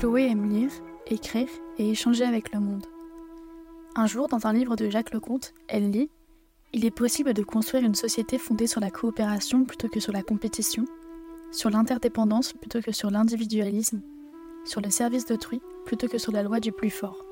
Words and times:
Chloé 0.00 0.30
aime 0.30 0.48
lire, 0.48 0.70
écrire 1.08 1.50
et 1.76 1.90
échanger 1.90 2.24
avec 2.24 2.54
le 2.54 2.60
monde. 2.60 2.86
Un 3.94 4.06
jour, 4.06 4.28
dans 4.28 4.46
un 4.46 4.52
livre 4.54 4.74
de 4.74 4.88
Jacques 4.88 5.12
Lecomte, 5.12 5.52
elle 5.68 5.90
lit 5.90 6.08
Il 6.72 6.86
est 6.86 6.90
possible 6.90 7.34
de 7.34 7.42
construire 7.42 7.84
une 7.84 7.94
société 7.94 8.38
fondée 8.38 8.66
sur 8.66 8.80
la 8.80 8.90
coopération 8.90 9.64
plutôt 9.64 9.88
que 9.88 10.00
sur 10.00 10.14
la 10.14 10.22
compétition, 10.22 10.86
sur 11.52 11.68
l'interdépendance 11.68 12.54
plutôt 12.54 12.80
que 12.80 12.92
sur 12.92 13.10
l'individualisme, 13.10 14.00
sur 14.64 14.80
le 14.80 14.88
service 14.88 15.26
d'autrui 15.26 15.60
plutôt 15.84 16.08
que 16.08 16.16
sur 16.16 16.32
la 16.32 16.44
loi 16.44 16.60
du 16.60 16.72
plus 16.72 16.88
fort. 16.88 17.22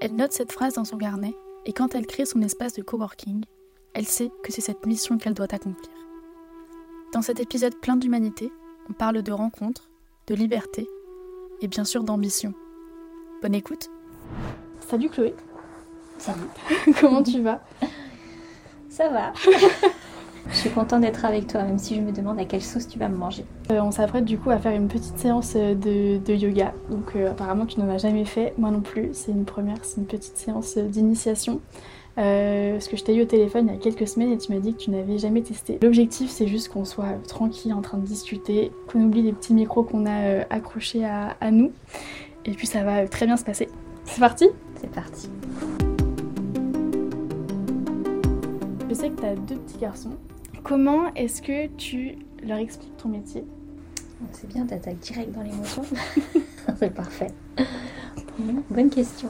Elle 0.00 0.16
note 0.16 0.32
cette 0.32 0.52
phrase 0.52 0.76
dans 0.76 0.86
son 0.86 0.96
carnet 0.96 1.34
et 1.66 1.74
quand 1.74 1.94
elle 1.94 2.06
crée 2.06 2.24
son 2.24 2.40
espace 2.40 2.72
de 2.72 2.80
coworking, 2.82 3.44
elle 3.92 4.06
sait 4.06 4.30
que 4.42 4.52
c'est 4.52 4.62
cette 4.62 4.86
mission 4.86 5.18
qu'elle 5.18 5.34
doit 5.34 5.54
accomplir. 5.54 5.92
Dans 7.12 7.20
cet 7.20 7.40
épisode 7.40 7.78
plein 7.78 7.96
d'humanité, 7.96 8.50
on 8.88 8.94
parle 8.94 9.20
de 9.20 9.32
rencontres, 9.32 9.90
de 10.28 10.34
liberté 10.34 10.88
et 11.60 11.68
bien 11.68 11.84
sûr 11.84 12.04
d'ambition. 12.04 12.54
Bonne 13.42 13.54
écoute. 13.54 13.90
Salut 14.80 15.08
Chloé. 15.08 15.34
Salut. 16.18 16.48
Comment 17.00 17.22
tu 17.22 17.40
vas? 17.42 17.60
Ça 18.88 19.08
va. 19.08 19.32
je 20.50 20.56
suis 20.56 20.70
contente 20.70 21.00
d'être 21.00 21.24
avec 21.24 21.46
toi, 21.46 21.62
même 21.62 21.78
si 21.78 21.94
je 21.94 22.00
me 22.00 22.12
demande 22.12 22.38
à 22.38 22.44
quelle 22.44 22.62
sauce 22.62 22.86
tu 22.86 22.98
vas 22.98 23.08
me 23.08 23.16
manger. 23.16 23.44
Euh, 23.70 23.80
on 23.80 23.90
s'apprête 23.90 24.24
du 24.24 24.38
coup 24.38 24.50
à 24.50 24.58
faire 24.58 24.72
une 24.72 24.88
petite 24.88 25.18
séance 25.18 25.54
de, 25.54 26.34
yoga. 26.34 26.74
Donc 26.90 27.16
euh, 27.16 27.30
apparemment 27.30 27.66
tu 27.66 27.80
n'en 27.80 27.88
as 27.88 27.98
jamais 27.98 28.24
fait, 28.24 28.54
moi 28.58 28.70
non 28.70 28.80
plus. 28.80 29.10
C'est 29.12 29.32
une 29.32 29.44
première, 29.44 29.78
c'est 29.82 30.00
une 30.00 30.06
petite 30.06 30.36
séance 30.36 30.76
d'initiation. 30.76 31.60
Euh, 32.16 32.74
parce 32.74 32.86
que 32.86 32.96
je 32.96 33.02
t'ai 33.02 33.16
eu 33.16 33.22
au 33.22 33.24
téléphone 33.24 33.66
il 33.68 33.74
y 33.74 33.76
a 33.76 33.80
quelques 33.80 34.06
semaines 34.06 34.30
et 34.30 34.38
tu 34.38 34.52
m'as 34.52 34.60
dit 34.60 34.72
que 34.72 34.78
tu 34.78 34.90
n'avais 34.90 35.18
jamais 35.18 35.42
testé. 35.42 35.80
L'objectif 35.82 36.30
c'est 36.30 36.46
juste 36.46 36.68
qu'on 36.68 36.84
soit 36.84 37.20
tranquille 37.26 37.74
en 37.74 37.80
train 37.80 37.98
de 37.98 38.06
discuter, 38.06 38.70
qu'on 38.86 39.00
oublie 39.00 39.22
les 39.22 39.32
petits 39.32 39.52
micros 39.52 39.82
qu'on 39.82 40.06
a 40.06 40.44
accrochés 40.50 41.04
à, 41.04 41.36
à 41.40 41.50
nous. 41.50 41.72
Et 42.44 42.52
puis 42.52 42.68
ça 42.68 42.84
va 42.84 43.08
très 43.08 43.26
bien 43.26 43.36
se 43.36 43.44
passer. 43.44 43.68
C'est 44.04 44.20
parti? 44.20 44.46
C'est 44.80 44.90
parti. 44.90 45.28
Je 48.88 48.94
sais 48.94 49.10
que 49.10 49.20
tu 49.20 49.26
as 49.26 49.34
deux 49.34 49.56
petits 49.56 49.78
garçons. 49.78 50.16
Comment 50.64 51.12
est-ce 51.14 51.42
que 51.42 51.66
tu 51.76 52.16
leur 52.42 52.56
expliques 52.56 52.96
ton 52.96 53.10
métier 53.10 53.44
C'est 54.32 54.48
bien, 54.48 54.64
t'attaques 54.64 54.98
direct 54.98 55.30
dans 55.32 55.42
l'émotion. 55.42 55.82
C'est 56.78 56.94
parfait. 56.94 57.26
Bonne 58.70 58.88
question. 58.88 59.28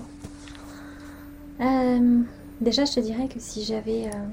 Euh, 1.61 2.21
déjà, 2.61 2.85
je 2.85 2.93
te 2.93 3.01
dirais 3.01 3.27
que 3.27 3.41
si 3.41 3.65
j'avais. 3.65 4.07
Euh, 4.07 4.27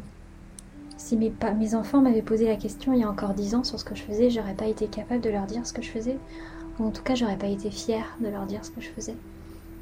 si 0.98 1.18
mes, 1.18 1.34
mes 1.58 1.74
enfants 1.74 2.02
m'avaient 2.02 2.22
posé 2.22 2.46
la 2.46 2.56
question 2.56 2.94
il 2.94 3.00
y 3.00 3.04
a 3.04 3.10
encore 3.10 3.34
dix 3.34 3.56
ans 3.56 3.64
sur 3.64 3.80
ce 3.80 3.84
que 3.84 3.96
je 3.96 4.04
faisais, 4.04 4.30
j'aurais 4.30 4.54
pas 4.54 4.68
été 4.68 4.86
capable 4.86 5.22
de 5.22 5.32
leur 5.32 5.48
dire 5.48 5.66
ce 5.66 5.74
que 5.74 5.82
je 5.82 5.90
faisais. 5.90 6.18
Ou 6.80 6.86
en 6.86 6.92
tout 6.92 7.02
cas, 7.02 7.16
j'aurais 7.16 7.38
pas 7.38 7.48
été 7.48 7.72
fière 7.72 8.16
de 8.22 8.28
leur 8.28 8.46
dire 8.46 8.64
ce 8.64 8.70
que 8.70 8.80
je 8.80 8.90
faisais. 8.90 9.16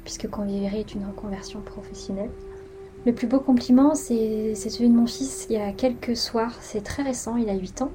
Puisque 0.04 0.28
Convivere 0.30 0.74
est 0.74 0.94
une 0.94 1.04
reconversion 1.04 1.60
professionnelle. 1.60 2.30
Le 3.06 3.14
plus 3.14 3.26
beau 3.26 3.40
compliment, 3.40 3.94
c'est 3.94 4.54
celui 4.54 4.90
de 4.90 4.94
mon 4.94 5.06
fils 5.06 5.46
il 5.48 5.56
y 5.56 5.58
a 5.58 5.72
quelques 5.72 6.16
soirs. 6.16 6.54
C'est 6.60 6.82
très 6.82 7.02
récent, 7.02 7.36
il 7.36 7.48
a 7.48 7.54
8 7.54 7.82
ans. 7.82 7.92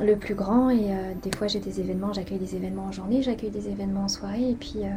Le 0.00 0.14
plus 0.14 0.34
grand, 0.34 0.70
et 0.70 0.92
euh, 0.92 1.12
des 1.20 1.36
fois 1.36 1.48
j'ai 1.48 1.58
des 1.58 1.80
événements, 1.80 2.12
j'accueille 2.12 2.38
des 2.38 2.54
événements 2.54 2.84
en 2.84 2.92
journée, 2.92 3.22
j'accueille 3.22 3.50
des 3.50 3.68
événements 3.68 4.04
en 4.04 4.08
soirée, 4.08 4.50
et 4.50 4.54
puis 4.54 4.76
euh, 4.76 4.88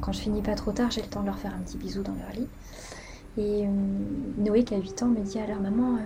quand, 0.00 0.12
je 0.12 0.18
finis 0.18 0.40
pas 0.40 0.54
trop 0.54 0.72
tard, 0.72 0.90
j'ai 0.90 1.02
le 1.02 1.08
temps 1.08 1.20
de 1.20 1.26
leur 1.26 1.38
faire 1.38 1.52
un 1.54 1.62
petit 1.62 1.76
bisou 1.76 2.02
dans 2.02 2.14
leur 2.14 2.30
lit. 2.34 2.46
Et 3.36 3.66
euh, 3.66 3.70
Noé, 4.38 4.64
qui 4.64 4.74
a 4.74 4.78
8 4.78 5.02
ans, 5.02 5.08
me 5.08 5.20
dit 5.20 5.38
alors 5.38 5.60
maman, 5.60 5.98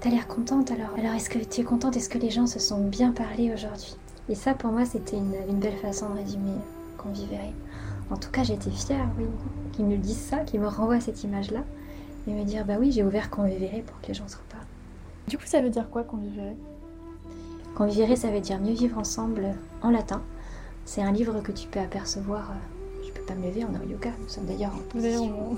t'as 0.00 0.08
l'air 0.08 0.26
contente 0.26 0.70
alors 0.70 0.90
Alors 0.96 1.14
est-ce 1.14 1.28
que 1.28 1.38
tu 1.38 1.60
es 1.60 1.64
contente? 1.64 1.96
Est-ce 1.96 2.08
que 2.08 2.18
les 2.18 2.30
gens 2.30 2.46
se 2.46 2.60
sont 2.60 2.86
bien 2.86 3.10
parlé 3.10 3.52
aujourd'hui? 3.52 3.96
Et 4.30 4.34
ça 4.34 4.54
pour 4.54 4.70
moi 4.70 4.86
c'était 4.86 5.18
une, 5.18 5.58
belle 5.58 5.76
façon 5.82 6.08
de 6.10 6.20
résumer 6.20 6.54
Convivere. 6.96 7.52
En 8.10 8.16
tout 8.16 8.30
cas, 8.30 8.42
j'étais 8.42 8.70
fière, 8.70 9.08
oui, 9.18 9.24
qu'ils 9.72 9.86
me 9.86 9.96
disent 9.96 10.20
ça, 10.20 10.38
qu'ils 10.38 10.60
me 10.60 10.68
renvoient 10.68 11.00
cette 11.00 11.24
image-là, 11.24 11.64
et 12.26 12.32
me 12.32 12.44
dire, 12.44 12.64
bah 12.64 12.74
oui, 12.78 12.92
j'ai 12.92 13.02
ouvert 13.02 13.30
Convivere 13.30 13.82
pour 13.82 14.00
que 14.00 14.08
les 14.08 14.14
gens 14.14 14.28
se 14.28 14.36
reparlent. 14.36 14.66
Du 15.28 15.38
coup, 15.38 15.44
ça 15.46 15.60
veut 15.60 15.70
dire 15.70 15.88
quoi, 15.90 16.04
Convivere 16.04 16.54
Convivere, 17.74 18.16
ça 18.16 18.30
veut 18.30 18.40
dire 18.40 18.60
mieux 18.60 18.74
vivre 18.74 18.98
ensemble 18.98 19.54
en 19.82 19.90
latin. 19.90 20.22
C'est 20.84 21.02
un 21.02 21.12
livre 21.12 21.40
que 21.40 21.52
tu 21.52 21.66
peux 21.66 21.80
apercevoir. 21.80 22.50
Euh, 22.50 23.04
je 23.06 23.12
peux 23.12 23.22
pas 23.22 23.34
me 23.34 23.46
lever, 23.46 23.64
on 23.64 23.74
est 23.74 23.84
au 23.84 23.88
yoga, 23.88 24.10
nous 24.20 24.28
sommes 24.28 24.46
d'ailleurs 24.46 24.74
en 24.74 24.88
position 24.90 25.56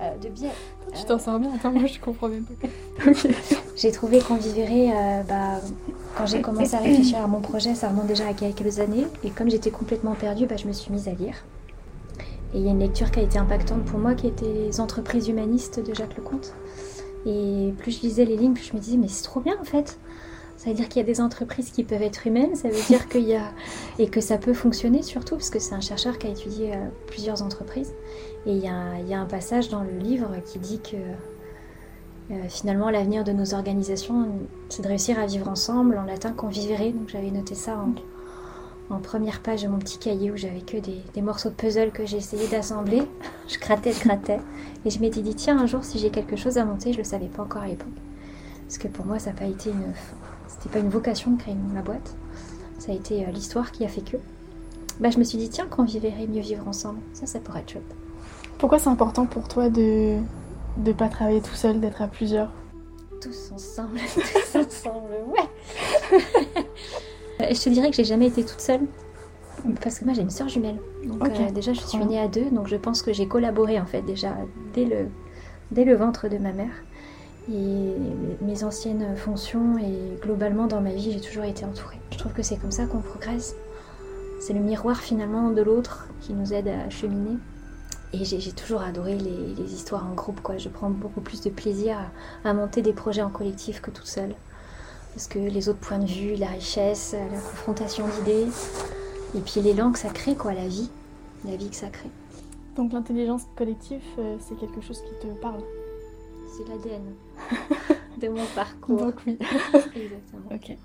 euh, 0.00 0.16
de 0.18 0.28
biais. 0.28 0.50
Tu 0.94 1.04
t'en 1.06 1.18
sors 1.18 1.38
bien, 1.38 1.54
attends, 1.54 1.70
moi 1.70 1.86
je 1.86 1.98
comprends 2.00 2.28
même 2.28 2.44
pas. 2.44 2.68
J'ai 3.74 3.90
trouvé 3.90 4.20
Convivere, 4.20 4.92
euh, 4.94 5.22
bah, 5.22 5.60
quand 6.16 6.26
j'ai 6.26 6.42
commencé 6.42 6.74
à 6.74 6.78
réfléchir 6.78 7.18
à 7.18 7.26
mon 7.26 7.40
projet, 7.40 7.74
ça 7.74 7.88
remonte 7.88 8.06
déjà 8.06 8.26
à 8.28 8.34
quelques 8.34 8.80
années. 8.80 9.06
Et 9.24 9.30
comme 9.30 9.50
j'étais 9.50 9.70
complètement 9.70 10.14
perdue, 10.14 10.46
bah, 10.46 10.56
je 10.56 10.66
me 10.66 10.72
suis 10.72 10.92
mise 10.92 11.08
à 11.08 11.12
lire. 11.12 11.34
Et 12.54 12.58
il 12.58 12.64
y 12.64 12.68
a 12.68 12.70
une 12.70 12.80
lecture 12.80 13.10
qui 13.10 13.20
a 13.20 13.22
été 13.22 13.38
impactante 13.38 13.84
pour 13.84 13.98
moi, 13.98 14.14
qui 14.14 14.26
était 14.26 14.44
Les 14.44 14.80
entreprises 14.80 15.28
humanistes 15.28 15.80
de 15.80 15.94
Jacques 15.94 16.16
Lecomte. 16.16 16.52
Et 17.24 17.72
plus 17.78 17.92
je 17.92 18.02
lisais 18.02 18.24
les 18.24 18.36
lignes, 18.36 18.52
plus 18.52 18.64
je 18.64 18.74
me 18.74 18.80
disais, 18.80 18.96
mais 18.96 19.08
c'est 19.08 19.22
trop 19.22 19.40
bien 19.40 19.56
en 19.60 19.64
fait. 19.64 19.98
Ça 20.56 20.70
veut 20.70 20.76
dire 20.76 20.88
qu'il 20.88 21.00
y 21.00 21.04
a 21.04 21.06
des 21.06 21.20
entreprises 21.20 21.70
qui 21.70 21.82
peuvent 21.82 22.02
être 22.02 22.26
humaines, 22.26 22.54
ça 22.54 22.68
veut 22.68 22.82
dire 22.86 23.08
qu'il 23.08 23.26
y 23.26 23.34
a. 23.34 23.50
et 23.98 24.08
que 24.08 24.20
ça 24.20 24.38
peut 24.38 24.52
fonctionner 24.52 25.02
surtout, 25.02 25.36
parce 25.36 25.50
que 25.50 25.58
c'est 25.58 25.74
un 25.74 25.80
chercheur 25.80 26.18
qui 26.18 26.26
a 26.26 26.30
étudié 26.30 26.72
euh, 26.72 26.88
plusieurs 27.06 27.42
entreprises. 27.42 27.92
Et 28.46 28.52
il 28.52 28.58
y, 28.58 28.68
a, 28.68 29.20
un 29.20 29.26
passage 29.26 29.68
dans 29.68 29.82
le 29.82 29.96
livre 29.98 30.30
qui 30.46 30.58
dit 30.58 30.80
que 30.80 30.96
euh, 32.30 32.48
finalement, 32.48 32.90
l'avenir 32.90 33.24
de 33.24 33.32
nos 33.32 33.54
organisations, 33.54 34.28
c'est 34.68 34.82
de 34.82 34.88
réussir 34.88 35.18
à 35.18 35.26
vivre 35.26 35.48
ensemble, 35.48 35.98
en 35.98 36.04
latin 36.04 36.32
convivere. 36.32 36.92
Donc 36.92 37.08
j'avais 37.08 37.30
noté 37.30 37.54
ça 37.54 37.76
en, 37.78 39.00
première 39.00 39.40
page 39.40 39.62
de 39.62 39.68
mon 39.68 39.78
petit 39.78 39.96
cahier 39.96 40.30
où 40.30 40.36
j'avais 40.36 40.60
que 40.60 40.76
des, 40.76 41.22
morceaux 41.22 41.48
de 41.48 41.54
puzzle 41.54 41.92
que 41.92 42.04
j'ai 42.04 42.18
essayé 42.18 42.46
d'assembler. 42.48 43.02
je 43.48 43.58
grattais, 43.58 43.92
je 43.92 44.04
grattais. 44.04 44.38
Et 44.84 44.90
je 44.90 45.00
m'étais 45.00 45.22
dit, 45.22 45.34
tiens, 45.34 45.58
un 45.58 45.66
jour, 45.66 45.82
si 45.82 45.98
j'ai 45.98 46.10
quelque 46.10 46.36
chose 46.36 46.58
à 46.58 46.64
monter, 46.64 46.92
je 46.92 46.98
le 46.98 47.04
savais 47.04 47.28
pas 47.28 47.42
encore 47.42 47.62
à 47.62 47.68
l'époque. 47.68 47.88
Parce 48.66 48.76
que 48.76 48.88
pour 48.88 49.06
moi, 49.06 49.18
ça 49.18 49.30
n'a 49.30 49.36
pas 49.36 49.46
été 49.46 49.70
une. 49.70 49.94
C'était 50.46 50.68
pas 50.68 50.78
une 50.78 50.90
vocation 50.90 51.32
de 51.32 51.40
créer 51.40 51.54
ma 51.72 51.80
boîte. 51.80 52.14
Ça 52.78 52.92
a 52.92 52.94
été 52.94 53.24
euh, 53.24 53.30
l'histoire 53.30 53.72
qui 53.72 53.84
a 53.84 53.88
fait 53.88 54.02
que. 54.02 54.18
Bah, 55.00 55.08
je 55.10 55.18
me 55.18 55.24
suis 55.24 55.38
dit, 55.38 55.48
tiens, 55.48 55.66
convivere, 55.66 56.12
mieux 56.28 56.42
vivre 56.42 56.68
ensemble. 56.68 56.98
Ça, 57.14 57.26
ça 57.26 57.38
pourrait 57.40 57.60
être 57.60 57.72
chouette. 57.72 57.96
Pourquoi 58.58 58.78
c'est 58.78 58.90
important 58.90 59.24
pour 59.26 59.48
toi 59.48 59.70
de, 59.70 60.18
de 60.76 60.92
pas 60.92 61.08
travailler 61.08 61.40
tout 61.40 61.54
seul, 61.54 61.80
d'être 61.80 62.02
à 62.02 62.08
plusieurs 62.08 62.52
Tous 63.20 63.52
ensemble, 63.52 63.98
tous 64.14 64.58
ensemble, 64.58 65.12
ouais. 65.28 65.48
je 67.54 67.62
te 67.62 67.68
dirais 67.68 67.90
que 67.90 67.96
j'ai 67.96 68.04
jamais 68.04 68.26
été 68.26 68.44
toute 68.44 68.60
seule. 68.60 68.82
Parce 69.80 69.98
que 69.98 70.04
moi 70.04 70.14
j'ai 70.14 70.22
une 70.22 70.30
soeur 70.30 70.48
jumelle. 70.48 70.78
Donc 71.04 71.22
euh, 71.28 71.50
déjà 71.50 71.72
je 71.72 71.80
suis 71.80 71.98
née 71.98 72.18
à 72.18 72.26
deux, 72.26 72.50
donc 72.50 72.66
je 72.66 72.76
pense 72.76 73.02
que 73.02 73.12
j'ai 73.12 73.28
collaboré 73.28 73.78
en 73.78 73.86
fait 73.86 74.02
déjà 74.02 74.34
dès 74.74 74.84
le, 74.84 75.06
dès 75.70 75.84
le 75.84 75.94
ventre 75.94 76.28
de 76.28 76.38
ma 76.38 76.52
mère. 76.52 76.72
Et 77.52 77.92
mes 78.40 78.64
anciennes 78.64 79.16
fonctions 79.16 79.76
et 79.78 80.20
globalement 80.20 80.66
dans 80.66 80.80
ma 80.80 80.90
vie 80.90 81.12
j'ai 81.12 81.20
toujours 81.20 81.44
été 81.44 81.64
entourée. 81.64 81.98
Je 82.10 82.18
trouve 82.18 82.32
que 82.32 82.42
c'est 82.42 82.56
comme 82.56 82.70
ça 82.70 82.86
qu'on 82.86 83.00
progresse. 83.00 83.54
C'est 84.40 84.52
le 84.52 84.60
miroir 84.60 85.00
finalement 85.00 85.50
de 85.50 85.62
l'autre 85.62 86.08
qui 86.20 86.32
nous 86.32 86.52
aide 86.52 86.68
à 86.68 86.90
cheminer. 86.90 87.38
Et 88.12 88.24
j'ai 88.24 88.52
toujours 88.52 88.82
adoré 88.82 89.16
les, 89.16 89.74
histoires 89.74 90.06
en 90.06 90.14
groupe. 90.14 90.40
Quoi. 90.42 90.58
Je 90.58 90.68
prends 90.68 90.90
beaucoup 90.90 91.20
plus 91.22 91.40
de 91.40 91.50
plaisir 91.50 91.96
à, 92.44 92.52
monter 92.52 92.82
des 92.82 92.92
projets 92.92 93.22
en 93.22 93.30
collectif 93.30 93.80
que 93.80 93.90
toute 93.90 94.06
seule. 94.06 94.34
Parce 95.14 95.26
que 95.26 95.38
les 95.38 95.68
autres 95.68 95.78
points 95.78 95.98
de 95.98 96.06
vue, 96.06 96.36
la 96.36 96.48
richesse, 96.48 97.14
la 97.14 97.38
confrontation 97.38 98.06
d'idées, 98.08 98.46
et 99.34 99.40
puis 99.40 99.60
l'élan 99.60 99.92
que 99.92 99.98
ça 99.98 100.08
crée, 100.08 100.34
quoi, 100.34 100.52
la 100.52 100.66
vie, 100.66 100.90
la 101.44 101.56
vie 101.56 101.68
que 101.68 101.76
ça 101.76 101.88
crée. 101.88 102.10
Donc 102.76 102.92
l'intelligence 102.92 103.42
collective, 103.56 104.02
euh, 104.18 104.36
c'est 104.40 104.58
quelque 104.58 104.80
chose 104.80 105.02
qui 105.02 105.26
te 105.26 105.32
parle? 105.34 105.62
C'est 106.56 106.68
l'ADN 106.68 107.02
de 108.20 108.28
mon 108.28 108.44
parcours. 108.54 108.98
Donc 108.98 109.14
oui. 109.26 109.38
Exactement. 109.94 110.50
Ok. 110.50 110.76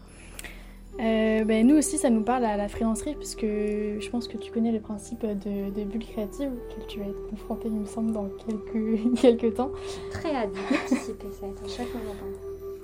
Euh, 1.00 1.44
ben, 1.44 1.68
nous 1.68 1.76
aussi, 1.76 1.98
ça 1.98 2.10
nous 2.10 2.24
parle 2.24 2.46
à 2.46 2.58
la 2.58 2.68
freelancerie, 2.68 3.16
puisque 3.16 3.46
je 3.46 4.10
pense 4.10 4.28
que 4.28 4.38
tu 4.38 4.52
connais 4.52 4.72
le 4.72 4.80
principe 4.80 5.26
de, 5.26 5.70
de 5.70 5.84
bulle 5.84 6.06
créative, 6.06 6.50
auquel 6.50 6.88
tu 6.88 7.00
vas 7.00 7.06
être 7.06 7.30
confronté, 7.30 7.68
il 7.68 7.80
me 7.80 7.86
semble, 7.86 8.12
dans 8.12 8.30
quelques, 8.30 9.16
quelques 9.22 9.56
temps. 9.56 9.72
Très 10.12 10.34
hâte 10.34 10.52
de 10.52 10.76
participer, 10.76 11.28
ça 11.40 11.46
va 11.46 11.52
être 11.52 11.70
chaque 11.70 11.88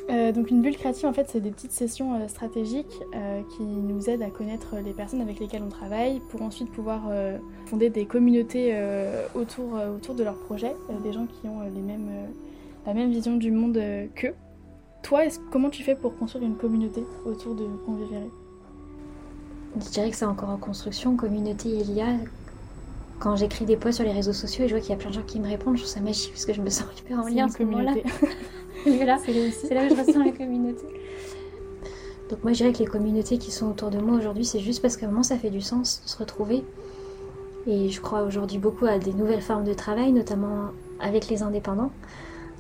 euh, 0.10 0.32
donc 0.32 0.52
une 0.52 0.62
bulle 0.62 0.76
créative, 0.76 1.08
en 1.08 1.14
fait, 1.14 1.30
c'est 1.30 1.40
des 1.40 1.52
petites 1.52 1.72
sessions 1.72 2.14
euh, 2.14 2.28
stratégiques 2.28 3.00
euh, 3.16 3.42
qui 3.56 3.64
nous 3.64 4.10
aident 4.10 4.24
à 4.24 4.30
connaître 4.30 4.76
les 4.84 4.92
personnes 4.92 5.22
avec 5.22 5.40
lesquelles 5.40 5.64
on 5.64 5.70
travaille 5.70 6.20
pour 6.30 6.42
ensuite 6.42 6.70
pouvoir 6.72 7.04
fonder 7.66 7.90
des 7.90 8.06
communautés 8.06 8.76
autour, 9.36 9.80
autour 9.96 10.16
de 10.16 10.24
leurs 10.24 10.38
projets, 10.38 10.76
des 11.04 11.14
gens 11.14 11.26
qui 11.26 11.48
ont 11.48 11.62
les 11.62 11.82
mêmes, 11.82 12.10
la 12.86 12.94
même 12.94 13.12
vision 13.12 13.38
du 13.38 13.52
monde 13.52 13.82
qu'eux. 14.16 14.34
Toi, 15.04 15.24
comment 15.52 15.70
tu 15.70 15.84
fais 15.84 15.96
pour 15.96 16.18
construire 16.18 16.46
une 16.46 16.56
communauté 16.56 17.06
autour 17.26 17.56
de 17.56 17.66
Convivere 17.86 18.30
Je 19.76 19.90
dirais 19.90 20.10
que 20.10 20.16
c'est 20.16 20.26
encore 20.26 20.50
en 20.50 20.58
construction. 20.58 21.18
Communauté, 21.18 21.70
il 21.70 21.92
y 21.92 22.02
a. 22.02 22.16
Quand 23.20 23.36
j'écris 23.36 23.66
des 23.66 23.78
posts 23.78 23.98
sur 23.98 24.06
les 24.06 24.12
réseaux 24.12 24.34
sociaux 24.34 24.66
et 24.66 24.68
je 24.68 24.74
vois 24.74 24.82
qu'il 24.82 24.90
y 24.90 24.94
a 24.94 24.98
plein 24.98 25.10
de 25.10 25.16
gens 25.16 25.24
qui 25.24 25.40
me 25.40 25.48
répondent, 25.48 25.76
je 25.76 25.84
trouve 25.84 25.94
ça 25.94 26.02
magique 26.02 26.32
parce 26.32 26.46
que 26.46 26.54
je 26.54 26.62
me 26.62 26.70
sens 26.70 26.88
hyper 27.00 27.20
en 27.20 27.28
lien 27.28 27.48
ce 27.48 27.64
moment-là. 27.64 27.94
c'est 28.84 29.06
là, 29.06 29.18
là 29.18 29.86
où 29.86 29.96
je 29.96 30.02
ressens 30.02 30.24
la 30.24 30.32
communauté. 30.38 30.84
Donc 32.30 32.44
moi 32.44 32.54
je 32.54 32.58
dirais 32.58 32.74
que 32.74 32.80
les 32.80 32.86
communautés 32.86 33.38
qui 33.38 33.52
sont 33.52 33.70
autour 33.70 33.92
de 33.92 34.00
moi 34.00 34.18
aujourd'hui, 34.18 34.44
c'est 34.44 34.60
juste 34.60 34.82
parce 34.82 34.98
qu'à 34.98 35.06
un 35.06 35.10
moment 35.10 35.24
ça 35.24 35.38
fait 35.38 35.52
du 35.52 35.62
sens 35.62 36.02
de 36.04 36.10
se 36.10 36.18
retrouver. 36.18 36.64
Et 37.68 37.90
je 37.90 38.02
crois 38.02 38.24
aujourd'hui 38.24 38.58
beaucoup 38.58 38.86
à 38.86 39.00
des 39.00 39.14
nouvelles 39.14 39.42
formes 39.42 39.64
de 39.64 39.74
travail, 39.74 40.12
notamment 40.12 40.72
avec 41.00 41.30
les 41.30 41.44
indépendants. 41.44 41.92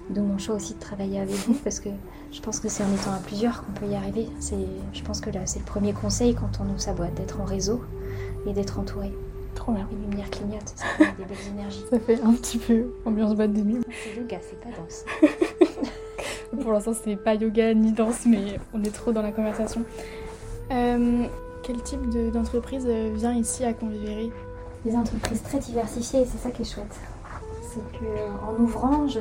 D'où 0.09 0.21
mon 0.21 0.38
choix 0.38 0.55
aussi 0.55 0.73
de 0.73 0.79
travailler 0.79 1.19
avec 1.19 1.35
vous, 1.35 1.53
parce 1.63 1.79
que 1.79 1.89
je 2.31 2.41
pense 2.41 2.59
que 2.59 2.67
c'est 2.67 2.83
en 2.83 2.94
étant 2.94 3.13
à 3.13 3.19
plusieurs 3.19 3.63
qu'on 3.65 3.71
peut 3.71 3.88
y 3.88 3.95
arriver. 3.95 4.27
Je 4.94 5.01
pense 5.03 5.21
que 5.21 5.29
là, 5.29 5.41
c'est 5.45 5.59
le 5.59 5.65
premier 5.65 5.94
conseil 5.94 6.35
quand 6.35 6.59
on 6.59 6.69
ouvre 6.69 6.81
sa 6.81 6.94
boîte, 6.94 7.13
d'être 7.15 7.39
en 7.39 7.45
réseau 7.45 7.81
et 8.45 8.53
d'être 8.53 8.79
entouré. 8.79 9.13
Trop 9.55 9.71
bien. 9.71 9.88
Les 9.91 10.09
lumières 10.09 10.29
clignotent, 10.29 10.73
ça 10.75 10.85
fait 10.97 11.05
des 11.17 11.25
belles 11.25 11.53
énergies. 11.53 11.83
Ça 11.89 12.00
fait 12.00 12.19
un 12.21 12.33
petit 12.33 12.57
peu 12.57 12.94
ambiance 13.05 13.35
boîte 13.35 13.53
de 13.53 13.61
nuit. 13.61 13.81
C'est 14.03 14.19
yoga, 14.19 14.39
c'est 14.41 14.59
pas 14.59 14.69
danse. 14.75 15.05
Pour 16.61 16.71
l'instant, 16.71 16.94
c'est 16.94 17.15
pas 17.15 17.35
yoga 17.35 17.73
ni 17.73 17.91
danse, 17.91 18.25
mais 18.25 18.59
on 18.73 18.83
est 18.83 18.94
trop 18.94 19.11
dans 19.11 19.21
la 19.21 19.31
conversation. 19.31 19.83
Euh, 20.71 21.25
quel 21.63 21.81
type 21.81 22.09
d'entreprise 22.31 22.85
euh, 22.88 23.11
vient 23.15 23.33
ici 23.33 23.63
à 23.63 23.73
Convivéry 23.73 24.31
Des 24.85 24.95
entreprises 24.95 25.41
très 25.44 25.59
diversifiées, 25.59 26.21
et 26.21 26.25
c'est 26.25 26.38
ça 26.38 26.51
qui 26.51 26.63
est 26.63 26.73
chouette. 26.73 26.95
C'est 27.61 28.00
que 28.00 28.05
euh, 28.05 28.27
en 28.47 28.61
ouvrant, 28.61 29.07
je... 29.07 29.19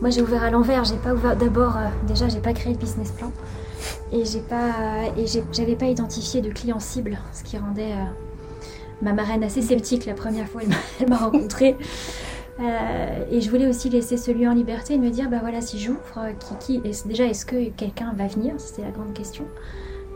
moi 0.00 0.10
j'ai 0.10 0.22
ouvert 0.22 0.42
à 0.42 0.50
l'envers. 0.50 0.84
J'ai 0.84 0.96
pas 0.96 1.12
ouvert 1.14 1.36
d'abord. 1.36 1.76
déjà, 2.06 2.28
j'ai 2.28 2.40
pas 2.40 2.52
créé 2.52 2.72
de 2.72 2.78
business 2.78 3.10
plan 3.12 3.32
et 4.12 4.24
j'ai 4.24 4.40
pas 4.40 4.72
et 5.16 5.26
j'avais 5.52 5.76
pas 5.76 5.86
identifié 5.86 6.40
de 6.40 6.50
client 6.50 6.80
cible, 6.80 7.18
ce 7.32 7.44
qui 7.44 7.58
rendait 7.58 7.94
ma 9.02 9.12
marraine 9.12 9.44
assez 9.44 9.62
sceptique 9.62 10.06
la 10.06 10.14
première 10.14 10.48
fois 10.48 10.62
elle 11.00 11.08
m'a 11.08 11.16
rencontrée. 11.16 11.76
Euh, 12.60 13.24
et 13.30 13.40
je 13.40 13.50
voulais 13.50 13.68
aussi 13.68 13.88
laisser 13.88 14.16
ce 14.16 14.32
lieu 14.32 14.48
en 14.48 14.52
liberté 14.54 14.94
et 14.94 14.98
me 14.98 15.10
dire, 15.10 15.30
bah 15.30 15.38
voilà, 15.40 15.60
si 15.60 15.78
j'ouvre, 15.78 16.00
euh, 16.18 16.32
qui, 16.58 16.80
déjà, 16.80 17.24
est-ce 17.24 17.46
que 17.46 17.70
quelqu'un 17.70 18.12
va 18.14 18.26
venir? 18.26 18.54
C'était 18.58 18.82
la 18.82 18.90
grande 18.90 19.14
question. 19.14 19.44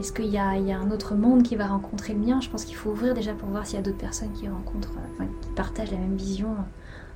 Est-ce 0.00 0.12
qu'il 0.12 0.26
y, 0.26 0.38
a 0.38 0.49
un 0.49 0.90
autre 0.90 1.14
monde 1.14 1.43
qui 1.44 1.55
va 1.55 1.67
rencontrer 1.67 2.14
le 2.14 2.19
mien? 2.19 2.40
Je 2.40 2.49
pense 2.49 2.64
qu'il 2.64 2.75
faut 2.75 2.90
ouvrir 2.90 3.14
déjà 3.14 3.32
pour 3.34 3.49
voir 3.50 3.67
s'il 3.67 3.76
y 3.76 3.79
a 3.79 3.82
d'autres 3.82 3.99
personnes 3.99 4.32
qui 4.32 4.49
rencontrent, 4.49 4.94
euh, 5.20 5.25
qui 5.40 5.49
partagent 5.50 5.93
la 5.93 5.99
même 5.99 6.17
vision 6.17 6.49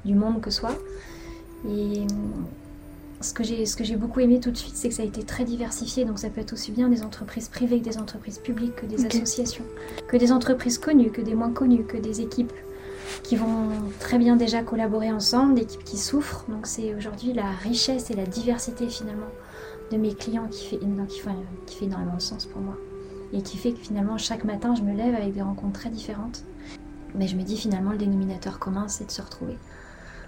du 0.04 0.14
monde 0.14 0.40
que 0.40 0.50
soi. 0.50 0.70
Et 1.68 2.06
ce 3.20 3.32
que 3.32 3.84
j'ai 3.84 3.96
beaucoup 3.96 4.20
aimé 4.20 4.40
tout 4.40 4.50
de 4.50 4.56
suite, 4.56 4.76
c'est 4.76 4.88
que 4.88 4.94
ça 4.94 5.02
a 5.02 5.06
été 5.06 5.22
très 5.22 5.44
diversifié. 5.44 6.04
Donc 6.04 6.18
ça 6.18 6.28
peut 6.28 6.40
être 6.40 6.52
aussi 6.52 6.72
bien 6.72 6.88
des 6.88 7.02
entreprises 7.02 7.48
privées 7.48 7.80
que 7.80 7.84
des 7.84 7.98
entreprises 7.98 8.38
publiques, 8.38 8.76
que 8.76 8.86
des 8.86 9.04
associations, 9.06 9.64
que 10.08 10.16
des 10.16 10.32
entreprises 10.32 10.78
connues, 10.78 11.10
que 11.10 11.22
des 11.22 11.34
moins 11.34 11.52
connues, 11.52 11.84
que 11.84 11.96
des 11.96 12.20
équipes 12.20 12.52
qui 13.22 13.36
vont 13.36 13.68
très 14.00 14.18
bien 14.18 14.36
déjà 14.36 14.62
collaborer 14.62 15.10
ensemble, 15.10 15.54
d'équipes 15.54 15.84
qui 15.84 15.96
souffrent. 15.96 16.44
Donc 16.48 16.66
c'est 16.66 16.94
aujourd'hui 16.94 17.32
la 17.32 17.50
richesse 17.50 18.10
et 18.10 18.14
la 18.14 18.26
diversité 18.26 18.88
finalement 18.88 19.26
de 19.90 19.96
mes 19.96 20.14
clients 20.14 20.48
qui 20.48 20.66
fait, 20.66 20.78
qui, 20.78 21.20
fait, 21.20 21.30
qui 21.66 21.76
fait 21.76 21.84
énormément 21.86 22.16
de 22.16 22.22
sens 22.22 22.46
pour 22.46 22.60
moi. 22.60 22.76
Et 23.32 23.42
qui 23.42 23.56
fait 23.56 23.72
que 23.72 23.78
finalement 23.78 24.18
chaque 24.18 24.44
matin 24.44 24.74
je 24.74 24.82
me 24.82 24.94
lève 24.94 25.14
avec 25.14 25.34
des 25.34 25.42
rencontres 25.42 25.80
très 25.80 25.90
différentes. 25.90 26.44
Mais 27.14 27.28
je 27.28 27.36
me 27.36 27.42
dis 27.42 27.56
finalement 27.56 27.92
le 27.92 27.98
dénominateur 27.98 28.58
commun 28.58 28.88
c'est 28.88 29.06
de 29.06 29.10
se 29.10 29.22
retrouver. 29.22 29.56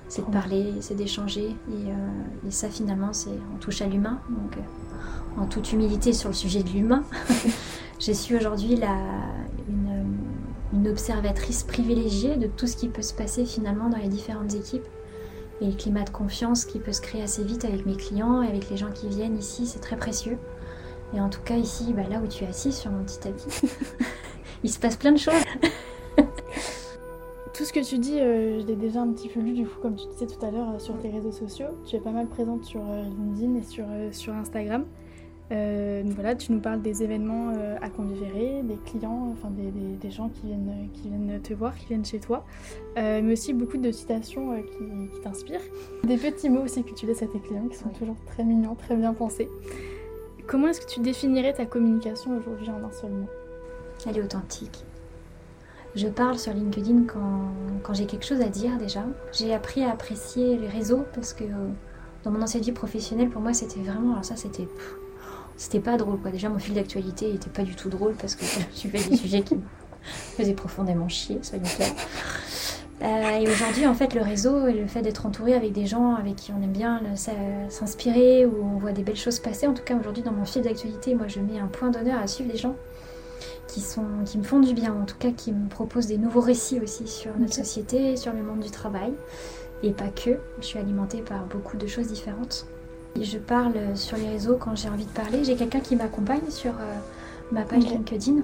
C'est 0.09 0.25
de 0.27 0.33
parler, 0.33 0.75
c'est 0.81 0.95
d'échanger. 0.95 1.49
Et, 1.69 1.91
euh, 1.91 2.47
et, 2.47 2.51
ça 2.51 2.69
finalement 2.69 3.13
c'est 3.13 3.39
on 3.55 3.59
touche 3.59 3.83
à 3.83 3.87
l'humain. 3.87 4.21
Donc 4.31 4.57
euh, 4.57 5.41
en 5.41 5.47
toute 5.47 5.73
humilité 5.73 6.13
sur 6.13 6.29
le 6.29 6.35
sujet 6.35 6.63
de 6.63 6.71
l'humain, 6.71 7.03
je 8.01 8.13
suis 8.13 8.35
aujourd'hui 8.37 8.77
la, 8.77 8.97
une 9.69 9.89
une 10.73 10.89
observatrice 10.89 11.63
privilégiée 11.63 12.37
de 12.37 12.47
tout 12.47 12.67
ce 12.67 12.77
qui 12.77 12.89
peut 12.89 13.03
se 13.03 13.15
passer 13.15 13.45
finalement 13.45 13.89
dans 13.89 13.97
les 13.97 14.09
différentes 14.09 14.55
équipes. 14.55 14.87
Et 15.61 15.67
le 15.67 15.73
climat 15.73 16.05
de 16.05 16.11
confiance 16.11 16.65
qui 16.65 16.79
peut 16.79 16.93
se 16.93 17.01
créer 17.01 17.23
assez 17.23 17.43
vite 17.43 17.65
avec 17.65 17.85
mes 17.85 17.97
clients 17.97 18.43
et 18.43 18.49
avec 18.49 18.71
les 18.71 18.77
gens 18.77 18.93
qui 18.93 19.09
viennent 19.09 19.37
ici, 19.37 19.67
c'est 19.67 19.81
très 19.81 19.97
précieux. 19.97 20.39
Et 21.15 21.21
en 21.21 21.29
tout 21.29 21.41
cas 21.41 21.57
ici, 21.57 21.93
bah, 21.95 22.03
là 22.09 22.21
où 22.23 22.27
tu 22.29 22.45
es 22.45 22.47
assis 22.47 22.73
sur 22.73 22.91
mon 22.91 23.03
petit 23.03 23.19
tapis, 23.19 23.49
il 24.63 24.71
se 24.71 24.79
passe 24.79 24.97
plein 24.97 25.13
de 25.13 25.19
choses. 25.19 25.35
tout 27.59 27.65
ce 27.65 27.73
que 27.73 27.81
tu 27.81 27.99
dis, 27.99 28.21
euh, 28.21 28.61
je 28.61 28.67
l'ai 28.67 28.77
déjà 28.77 29.01
un 29.01 29.13
petit 29.13 29.29
peu 29.29 29.41
lu 29.41 29.53
du 29.53 29.67
coup, 29.67 29.81
comme 29.83 29.97
tu 29.97 30.07
disais 30.07 30.27
tout 30.27 30.47
à 30.47 30.51
l'heure, 30.53 30.71
euh, 30.71 30.79
sur 30.79 30.97
tes 30.99 31.11
réseaux 31.11 31.33
sociaux. 31.33 31.67
Tu 31.85 31.97
es 31.97 32.01
pas 32.01 32.13
mal 32.13 32.29
présente 32.29 32.65
sur 32.65 32.81
euh, 32.81 33.03
LinkedIn 33.03 33.57
et 33.57 33.63
sur, 33.63 33.85
sur 34.13 34.33
Instagram. 34.33 34.85
Euh, 35.51 36.03
voilà, 36.15 36.35
tu 36.35 36.53
nous 36.53 36.61
parles 36.61 36.83
des 36.83 37.03
événements 37.03 37.53
euh, 37.57 37.77
à 37.81 37.89
convivérer, 37.89 38.63
des 38.63 38.77
clients, 38.85 39.33
enfin 39.33 39.51
des, 39.51 40.11
gens 40.11 40.29
qui 40.29 40.47
viennent, 40.47 40.89
qui 40.93 41.09
viennent 41.09 41.41
te 41.41 41.55
voir, 41.55 41.75
qui 41.77 41.87
viennent 41.87 42.05
chez 42.05 42.21
toi, 42.21 42.45
euh, 42.99 43.21
mais 43.23 43.33
aussi 43.33 43.55
beaucoup 43.55 43.79
de 43.79 43.91
citations 43.91 44.63
qui, 44.63 45.21
t'inspirent. 45.23 45.63
Des 46.05 46.17
petits 46.17 46.51
mots 46.51 46.63
aussi 46.63 46.85
que 46.85 46.93
tu 46.93 47.07
laisses 47.07 47.23
à 47.23 47.27
tes 47.27 47.41
clients 47.41 47.69
qui 47.69 47.77
sont 47.77 47.89
toujours 47.89 48.17
très 48.27 48.45
mignons, 48.45 48.75
très 48.75 48.95
bien 48.95 49.15
pensés. 49.15 49.49
Comment 50.47 50.69
est-ce 50.69 50.83
que 50.83 50.91
tu 50.91 51.01
définirais 51.01 51.55
ta 51.55 51.67
communication 51.67 52.37
aujourd'hui 52.37 52.69
en 52.69 52.85
un 52.85 52.93
seul 52.93 53.11
mot? 53.11 53.29
Elle 54.07 54.19
est 54.19 54.23
authentique. 54.23 54.85
Je 55.95 56.07
parle 56.07 56.39
sur 56.39 56.53
LinkedIn 56.53 57.05
quand, 57.83 57.95
j'ai 57.95 58.07
quelque 58.07 58.25
chose 58.25 58.41
à 58.41 58.49
dire 58.49 58.77
déjà. 58.79 59.05
J'ai 59.33 59.55
appris 59.55 59.83
à 59.83 59.91
apprécier 59.91 60.57
les 60.57 60.69
réseaux 60.69 61.05
parce 61.15 61.33
que 61.33 61.45
dans 62.25 62.31
mon 62.31 62.43
ancienne 62.43 62.63
vie 62.63 62.73
professionnelle, 62.73 63.31
pour 63.31 63.41
moi, 63.41 63.55
c'était 63.55 63.81
vraiment. 63.81 64.13
Alors, 64.13 64.25
ça, 64.25 64.37
c'était 64.37 64.69
c'était 65.59 65.81
pas 65.81 65.97
drôle 65.97 66.19
quoi. 66.21 66.31
Déjà 66.31 66.49
mon 66.49 66.59
fil 66.59 66.75
d'actualité 66.75 67.35
était 67.35 67.51
pas 67.51 67.65
du 67.65 67.75
tout 67.75 67.91
drôle 67.91 68.15
parce 68.15 68.37
que 68.37 68.45
je 68.73 68.79
suivais 68.79 69.03
des 69.03 69.17
sujets 69.17 69.43
qui 69.43 69.57
me 69.57 69.63
faisaient 70.03 70.55
profondément 70.55 71.09
chier, 71.09 71.41
soyons 71.43 71.65
clairs. 71.65 71.93
Euh, 73.01 73.39
et 73.39 73.49
aujourd'hui, 73.49 73.87
en 73.87 73.95
fait, 73.95 74.15
le 74.15 74.23
réseau 74.23 74.67
et 74.67 74.73
le 74.73 74.87
fait 74.87 75.03
d'être 75.03 75.27
entouré 75.27 75.55
avec 75.55 75.73
des 75.73 75.87
gens 75.87 76.15
avec 76.15 76.37
qui 76.37 76.53
on 76.53 76.63
aime 76.63 76.73
bien 76.73 77.01
s'inspirer 77.69 78.45
ou 78.45 78.57
on 78.65 78.79
voit 78.79 78.93
des 78.93 79.03
belles 79.03 79.17
choses 79.17 79.39
passer. 79.39 79.67
En 79.67 79.75
tout 79.75 79.85
cas, 79.85 79.97
aujourd'hui, 79.97 80.23
dans 80.23 80.33
mon 80.33 80.45
fil 80.45 80.63
d'actualité, 80.63 81.15
moi, 81.15 81.29
je 81.29 81.39
mets 81.39 81.61
un 81.61 81.69
point 81.69 81.91
d'honneur 81.91 82.21
à 82.21 82.27
suivre 82.27 82.51
des 82.51 82.59
gens 82.59 82.75
qui, 83.67 83.81
sont, 83.81 84.07
qui 84.25 84.39
me 84.39 84.43
font 84.43 84.61
du 84.61 84.75
bien, 84.75 84.95
en 84.95 85.05
tout 85.05 85.17
cas, 85.19 85.31
qui 85.31 85.53
me 85.53 85.69
proposent 85.69 86.07
des 86.07 86.19
nouveaux 86.19 86.41
récits 86.41 86.81
aussi 86.81 87.07
sur 87.07 87.37
notre 87.39 87.55
société, 87.55 88.17
sur 88.17 88.33
le 88.33 88.43
monde 88.43 88.61
du 88.61 88.71
travail. 88.71 89.13
Et 89.83 89.93
pas 89.93 90.09
que. 90.09 90.39
Je 90.61 90.67
suis 90.67 90.79
alimentée 90.79 91.23
par 91.23 91.45
beaucoup 91.47 91.77
de 91.77 91.87
choses 91.87 92.09
différentes. 92.09 92.67
Je 93.21 93.39
parle 93.39 93.97
sur 93.97 94.17
les 94.17 94.29
réseaux 94.29 94.57
quand 94.57 94.77
j'ai 94.77 94.89
envie 94.89 95.07
de 95.07 95.11
parler. 95.11 95.45
J'ai 95.45 95.57
quelqu'un 95.57 95.81
qui 95.81 95.97
m'accompagne 95.97 96.51
sur 96.51 96.73
euh, 96.73 96.95
ma 97.53 97.63
page 97.63 97.85
LinkedIn. 97.85 98.43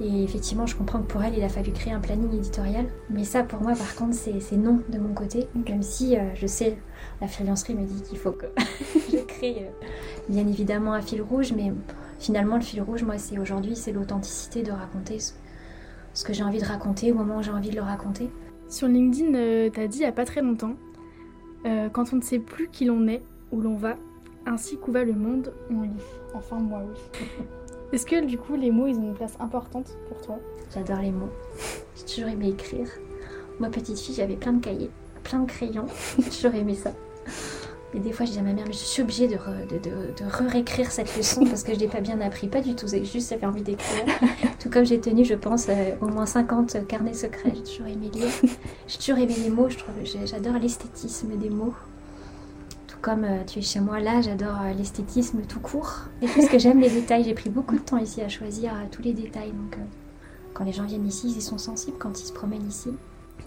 Et 0.00 0.24
effectivement, 0.24 0.66
je 0.66 0.74
comprends 0.76 1.00
que 1.00 1.06
pour 1.06 1.22
elle, 1.22 1.36
il 1.36 1.44
a 1.44 1.48
fallu 1.48 1.72
créer 1.72 1.92
un 1.92 2.00
planning 2.00 2.34
éditorial. 2.34 2.86
Mais 3.10 3.24
ça, 3.24 3.42
pour 3.42 3.60
moi, 3.60 3.72
par 3.72 3.94
contre, 3.94 4.14
c'est 4.14 4.56
non 4.56 4.80
de 4.88 4.98
mon 4.98 5.12
côté. 5.12 5.46
Même 5.68 5.82
si 5.82 6.16
euh, 6.16 6.22
je 6.34 6.46
sais, 6.46 6.78
la 7.20 7.28
freelancerie 7.28 7.74
me 7.74 7.84
dit 7.84 8.02
qu'il 8.02 8.18
faut 8.18 8.32
que 8.32 8.46
je 9.12 9.18
crée 9.18 9.68
euh, 9.68 9.86
bien 10.28 10.46
évidemment 10.46 10.94
un 10.94 11.02
fil 11.02 11.20
rouge. 11.20 11.52
Mais 11.54 11.72
finalement, 12.20 12.54
le 12.56 12.62
fil 12.62 12.80
rouge, 12.80 13.02
moi, 13.02 13.18
c'est 13.18 13.38
aujourd'hui, 13.38 13.74
c'est 13.74 13.90
l'authenticité 13.90 14.62
de 14.62 14.70
raconter 14.70 15.18
ce, 15.18 16.24
que 16.24 16.32
j'ai 16.32 16.44
envie 16.44 16.60
de 16.60 16.66
raconter 16.66 17.10
au 17.10 17.16
moment 17.16 17.38
où 17.38 17.42
j'ai 17.42 17.50
envie 17.50 17.70
de 17.70 17.76
le 17.76 17.82
raconter. 17.82 18.30
Sur 18.68 18.86
LinkedIn, 18.86 19.70
tu 19.70 19.80
as 19.80 19.88
dit 19.88 19.98
il 19.98 20.02
n'y 20.02 20.06
a 20.06 20.12
pas 20.12 20.24
très 20.24 20.42
longtemps, 20.42 20.76
quand 21.64 22.12
on 22.12 22.16
ne 22.16 22.22
sait 22.22 22.38
plus 22.38 22.68
qui 22.68 22.84
l'on 22.84 23.08
est, 23.08 23.22
où 23.50 23.60
l'on 23.60 23.74
va, 23.74 23.96
ainsi 24.46 24.78
qu'où 24.78 24.92
va 24.92 25.04
le 25.04 25.12
monde, 25.12 25.52
on 25.70 25.82
lit. 25.82 25.90
Enfin, 26.34 26.56
moi, 26.58 26.82
oui. 26.86 27.20
Est-ce 27.92 28.06
que 28.06 28.24
du 28.24 28.38
coup, 28.38 28.54
les 28.54 28.70
mots, 28.70 28.86
ils 28.86 28.96
ont 28.96 29.08
une 29.08 29.14
place 29.14 29.36
importante 29.40 29.98
pour 30.08 30.20
toi? 30.20 30.38
J'adore 30.72 31.00
les 31.00 31.10
mots. 31.10 31.30
J'ai 31.96 32.04
toujours 32.04 32.30
aimé 32.30 32.50
écrire. 32.50 32.88
Moi, 33.58 33.68
petite 33.68 33.98
fille, 33.98 34.14
j'avais 34.14 34.36
plein 34.36 34.52
de 34.52 34.64
cahiers, 34.64 34.90
plein 35.24 35.40
de 35.40 35.46
crayons. 35.46 35.86
J'ai 36.18 36.30
toujours 36.30 36.54
aimé 36.54 36.74
ça. 36.74 36.92
Et 37.92 37.98
des 37.98 38.12
fois, 38.12 38.24
je 38.24 38.30
dis 38.30 38.38
à 38.38 38.42
ma 38.42 38.52
mère, 38.52 38.64
mais 38.66 38.72
je 38.72 38.78
suis 38.78 39.02
obligée 39.02 39.26
de, 39.26 39.34
de, 39.34 40.48
réécrire 40.48 40.92
cette 40.92 41.16
leçon 41.16 41.44
parce 41.44 41.64
que 41.64 41.74
je 41.74 41.78
l'ai 41.80 41.88
pas 41.88 42.00
bien 42.00 42.20
appris. 42.20 42.46
Pas 42.46 42.60
du 42.60 42.76
tout, 42.76 42.86
c'est 42.86 43.04
juste 43.04 43.30
j'avais 43.30 43.46
envie 43.46 43.62
d'écrire. 43.62 44.04
tout 44.60 44.70
comme 44.70 44.86
j'ai 44.86 45.00
tenu, 45.00 45.24
je 45.24 45.34
pense, 45.34 45.68
euh, 45.68 45.96
au 46.00 46.06
moins 46.06 46.26
50 46.26 46.86
carnets 46.86 47.14
secrets. 47.14 47.52
J'ai 47.54 47.62
toujours 47.62 47.86
aimé 47.86 48.10
lire. 48.14 48.28
J'ai 48.86 48.98
toujours 48.98 49.18
aimé 49.18 49.34
les 49.42 49.50
mots. 49.50 49.68
Je 49.68 49.78
trouve, 49.78 49.94
j'adore 50.24 50.54
l'esthétisme 50.54 51.36
des 51.36 51.50
mots 51.50 51.74
comme 53.02 53.24
euh, 53.24 53.44
tu 53.46 53.60
es 53.60 53.62
chez 53.62 53.80
moi 53.80 53.98
là, 53.98 54.20
j'adore 54.20 54.60
euh, 54.60 54.74
l'esthétisme 54.74 55.40
tout 55.48 55.58
court. 55.58 56.00
Et 56.20 56.26
parce 56.26 56.48
que 56.48 56.58
j'aime 56.58 56.80
les 56.80 56.90
détails, 56.90 57.24
j'ai 57.24 57.32
pris 57.32 57.48
beaucoup 57.48 57.74
de 57.74 57.80
temps 57.80 57.96
ici 57.96 58.20
à 58.20 58.28
choisir 58.28 58.72
tous 58.90 59.00
les 59.00 59.14
détails. 59.14 59.52
Donc 59.52 59.78
quand 60.52 60.64
les 60.64 60.72
gens 60.74 60.84
viennent 60.84 61.06
ici, 61.06 61.32
ils 61.34 61.40
sont 61.40 61.56
sensibles 61.56 61.96
quand 61.98 62.20
ils 62.20 62.26
se 62.26 62.32
promènent 62.34 62.68
ici. 62.68 62.90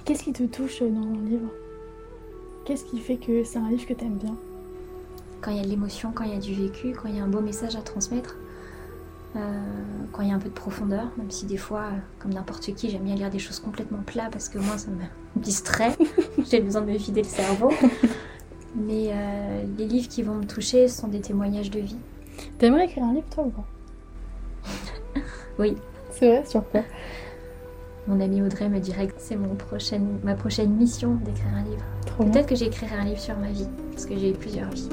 Qu'est-ce 0.06 0.24
qui 0.24 0.34
te 0.34 0.44
touche 0.44 0.80
dans 0.82 1.06
le 1.06 1.30
livre? 1.30 1.50
Qu'est-ce 2.66 2.86
qui 2.86 3.00
fait 3.00 3.18
que 3.18 3.44
c'est 3.44 3.60
un 3.60 3.70
livre 3.70 3.86
que 3.86 3.94
tu 3.94 4.06
aimes 4.06 4.18
bien? 4.18 4.36
Quand 5.42 5.52
il 5.52 5.58
y 5.58 5.60
a 5.60 5.64
de 5.64 5.70
l'émotion, 5.70 6.12
quand 6.14 6.24
il 6.24 6.34
y 6.34 6.36
a 6.36 6.40
du 6.40 6.54
vécu, 6.54 6.94
quand 6.94 7.10
il 7.10 7.18
y 7.18 7.20
a 7.20 7.24
un 7.24 7.28
beau 7.28 7.42
message 7.42 7.76
à 7.76 7.82
transmettre. 7.82 8.38
quand 9.34 10.22
il 10.22 10.30
y 10.30 10.32
a 10.32 10.36
un 10.36 10.40
peu 10.40 10.50
de 10.50 10.54
profondeur, 10.54 11.08
même 11.18 11.32
si 11.32 11.46
des 11.46 11.58
fois, 11.58 11.88
comme 12.20 12.34
n'importe 12.34 12.74
qui, 12.76 12.90
j'aime 12.90 13.04
bien 13.04 13.16
lire 13.16 13.30
des 13.30 13.40
choses 13.40 13.60
complètement 13.60 14.04
plats 14.06 14.30
parce 14.32 14.48
que 14.48 14.60
moi 14.60 14.78
ça 14.78 14.92
me 14.92 15.04
distrait, 15.42 15.98
j'ai 16.50 16.62
besoin 16.62 16.82
de 16.82 16.92
me 16.92 16.98
vider 16.98 17.24
le 17.24 17.28
cerveau. 17.28 17.72
Mais 18.76 19.10
euh, 19.12 19.64
les 19.78 19.86
livres 19.86 20.08
qui 20.08 20.24
vont 20.24 20.36
me 20.36 20.46
toucher 20.46 20.88
sont 20.88 21.08
des 21.08 21.22
témoignages 21.22 21.70
de 21.70 21.80
vie. 21.80 21.98
T'aimerais 22.58 22.86
écrire 22.86 23.04
un 23.04 23.14
livre, 23.14 23.28
toi, 23.30 23.44
ou 23.44 23.50
pas? 23.50 23.66
Oui. 25.60 25.76
C'est 26.12 26.28
vrai, 26.28 26.46
sur 26.46 26.68
quoi? 26.70 26.82
Mon 28.08 28.20
ami 28.20 28.42
Audrey 28.42 28.68
me 28.68 28.80
dirait 28.80 29.08
que 29.08 29.14
c'est 29.18 29.38
mon 29.38 29.56
prochaine, 29.56 30.20
ma 30.24 30.36
prochaine 30.36 30.72
mission 30.72 31.16
d'écrire 31.24 31.54
un 31.56 31.64
livre. 31.64 31.84
Peut-être 32.18 32.48
que 32.48 32.56
j'écrirai 32.56 32.96
un 32.96 33.06
livre 33.06 33.20
sur 33.20 33.38
ma 33.38 33.50
vie, 33.50 33.68
parce 33.92 34.06
que 34.06 34.18
j'ai 34.18 34.32
eu 34.32 34.34
plusieurs 34.34 34.70
vies. 34.72 34.90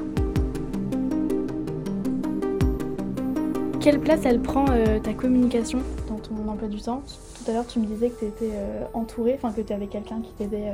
quelle 3.81 3.99
place 3.99 4.21
elle 4.25 4.39
prend 4.39 4.65
ta 5.03 5.13
communication 5.13 5.79
dans 6.07 6.17
ton 6.17 6.47
emploi 6.47 6.67
du 6.67 6.79
temps? 6.79 7.01
Tout 7.43 7.49
à 7.49 7.53
l'heure, 7.55 7.65
tu 7.65 7.79
me 7.79 7.85
disais 7.85 8.11
que 8.11 8.19
tu 8.19 8.25
étais 8.25 8.51
entourée, 8.93 9.33
enfin 9.33 9.51
que 9.51 9.61
tu 9.61 9.73
avais 9.73 9.87
quelqu'un 9.87 10.21
qui 10.21 10.31
t'aidait 10.33 10.71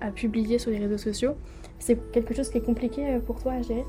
à, 0.00 0.10
publier 0.12 0.58
sur 0.58 0.70
les 0.70 0.78
réseaux 0.78 0.96
sociaux. 0.96 1.32
C'est 1.78 1.96
quelque 2.12 2.32
chose 2.34 2.48
qui 2.48 2.58
est 2.58 2.64
compliqué 2.64 3.18
pour 3.26 3.42
toi 3.42 3.52
à 3.54 3.62
gérer? 3.62 3.84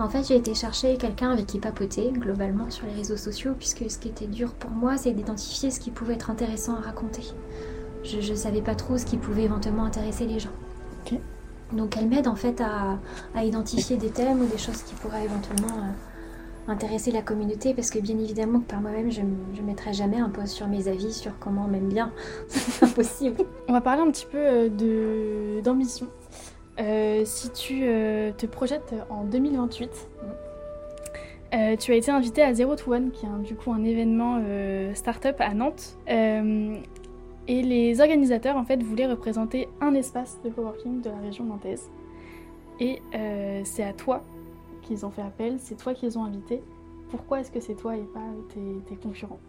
En 0.00 0.08
fait, 0.08 0.26
j'ai 0.26 0.36
été 0.36 0.54
chercher 0.54 0.96
quelqu'un 0.96 1.30
avec 1.30 1.46
qui 1.46 1.58
papoter 1.58 2.10
globalement 2.10 2.70
sur 2.70 2.86
les 2.86 2.94
réseaux 2.94 3.16
sociaux, 3.16 3.52
puisque 3.58 3.90
ce 3.90 3.98
qui 3.98 4.08
était 4.08 4.26
dur 4.26 4.54
pour 4.54 4.70
moi, 4.70 4.96
c'est 4.96 5.12
d'identifier 5.12 5.70
ce 5.70 5.78
qui 5.78 5.90
pouvait 5.90 6.14
être 6.14 6.30
intéressant 6.30 6.74
à 6.76 6.80
raconter. 6.80 7.22
Je 8.02 8.16
ne 8.16 8.36
savais 8.36 8.62
pas 8.62 8.74
trop 8.74 8.96
ce 8.96 9.04
qui 9.04 9.18
pouvait 9.18 9.44
éventuellement 9.44 9.84
intéresser 9.84 10.26
les 10.26 10.38
gens. 10.38 10.50
Donc 11.72 11.96
elle 11.96 12.08
m'aide 12.08 12.26
en 12.26 12.34
fait 12.34 12.60
à, 12.60 12.98
identifier 13.44 13.96
des 13.96 14.10
thèmes 14.10 14.40
ou 14.40 14.46
des 14.46 14.58
choses 14.58 14.82
qui 14.82 14.94
pourraient 14.94 15.24
éventuellement 15.24 15.76
euh, 15.78 16.72
intéresser 16.72 17.12
la 17.12 17.22
communauté, 17.22 17.74
parce 17.74 17.90
que 17.90 17.98
bien 17.98 18.18
évidemment 18.18 18.60
que 18.60 18.66
par 18.70 18.80
moi-même, 18.80 19.10
je 19.12 19.20
ne 19.20 19.66
mettrai 19.66 19.92
jamais 19.92 20.18
un 20.18 20.30
post 20.30 20.48
sur 20.48 20.66
mes 20.66 20.88
avis, 20.88 21.12
sur 21.12 21.38
comment 21.38 21.66
on 21.66 21.68
m'aime 21.68 21.88
bien. 21.88 22.10
c'est 22.48 22.84
impossible. 22.84 23.44
On 23.68 23.72
va 23.72 23.80
parler 23.80 24.02
un 24.02 24.10
petit 24.10 24.26
peu 24.26 24.38
euh, 24.38 25.60
d'ambition. 25.62 26.08
Euh, 26.78 27.22
si 27.24 27.50
tu 27.50 27.80
euh, 27.82 28.32
te 28.32 28.46
projettes 28.46 28.94
en 29.10 29.24
2028, 29.24 30.08
euh, 31.52 31.76
tu 31.76 31.92
as 31.92 31.94
été 31.96 32.10
invité 32.10 32.42
à 32.42 32.54
Zero 32.54 32.76
to 32.76 32.92
One, 32.92 33.10
qui 33.10 33.26
est 33.26 33.28
du 33.42 33.54
coup 33.54 33.72
un 33.72 33.84
événement 33.84 34.40
start-up 34.94 35.36
à 35.40 35.54
Nantes. 35.54 35.96
et 36.06 37.62
les 37.62 38.00
organisateurs 38.00 38.56
en 38.56 38.64
fait 38.64 38.82
voulaient 38.82 39.08
représenter 39.08 39.68
un 39.80 39.94
espace 39.94 40.38
de 40.44 40.50
coworking 40.50 41.02
de 41.02 41.10
la 41.10 41.18
région 41.18 41.44
nantaise. 41.44 41.90
Et 42.78 43.02
c'est 43.64 43.84
à 43.84 43.92
toi 43.92 44.22
qu'ils 44.82 45.04
ont 45.04 45.10
fait 45.10 45.22
appel, 45.22 45.56
c'est 45.58 45.76
toi 45.76 45.92
qu'ils 45.92 46.18
ont 46.18 46.24
invité. 46.24 46.62
Pourquoi 47.10 47.40
est-ce 47.40 47.50
que 47.50 47.60
c'est 47.60 47.74
toi 47.74 47.96
et 47.96 48.06
pas 48.14 48.20
tes, 48.54 48.96
concurrents? 48.96 49.40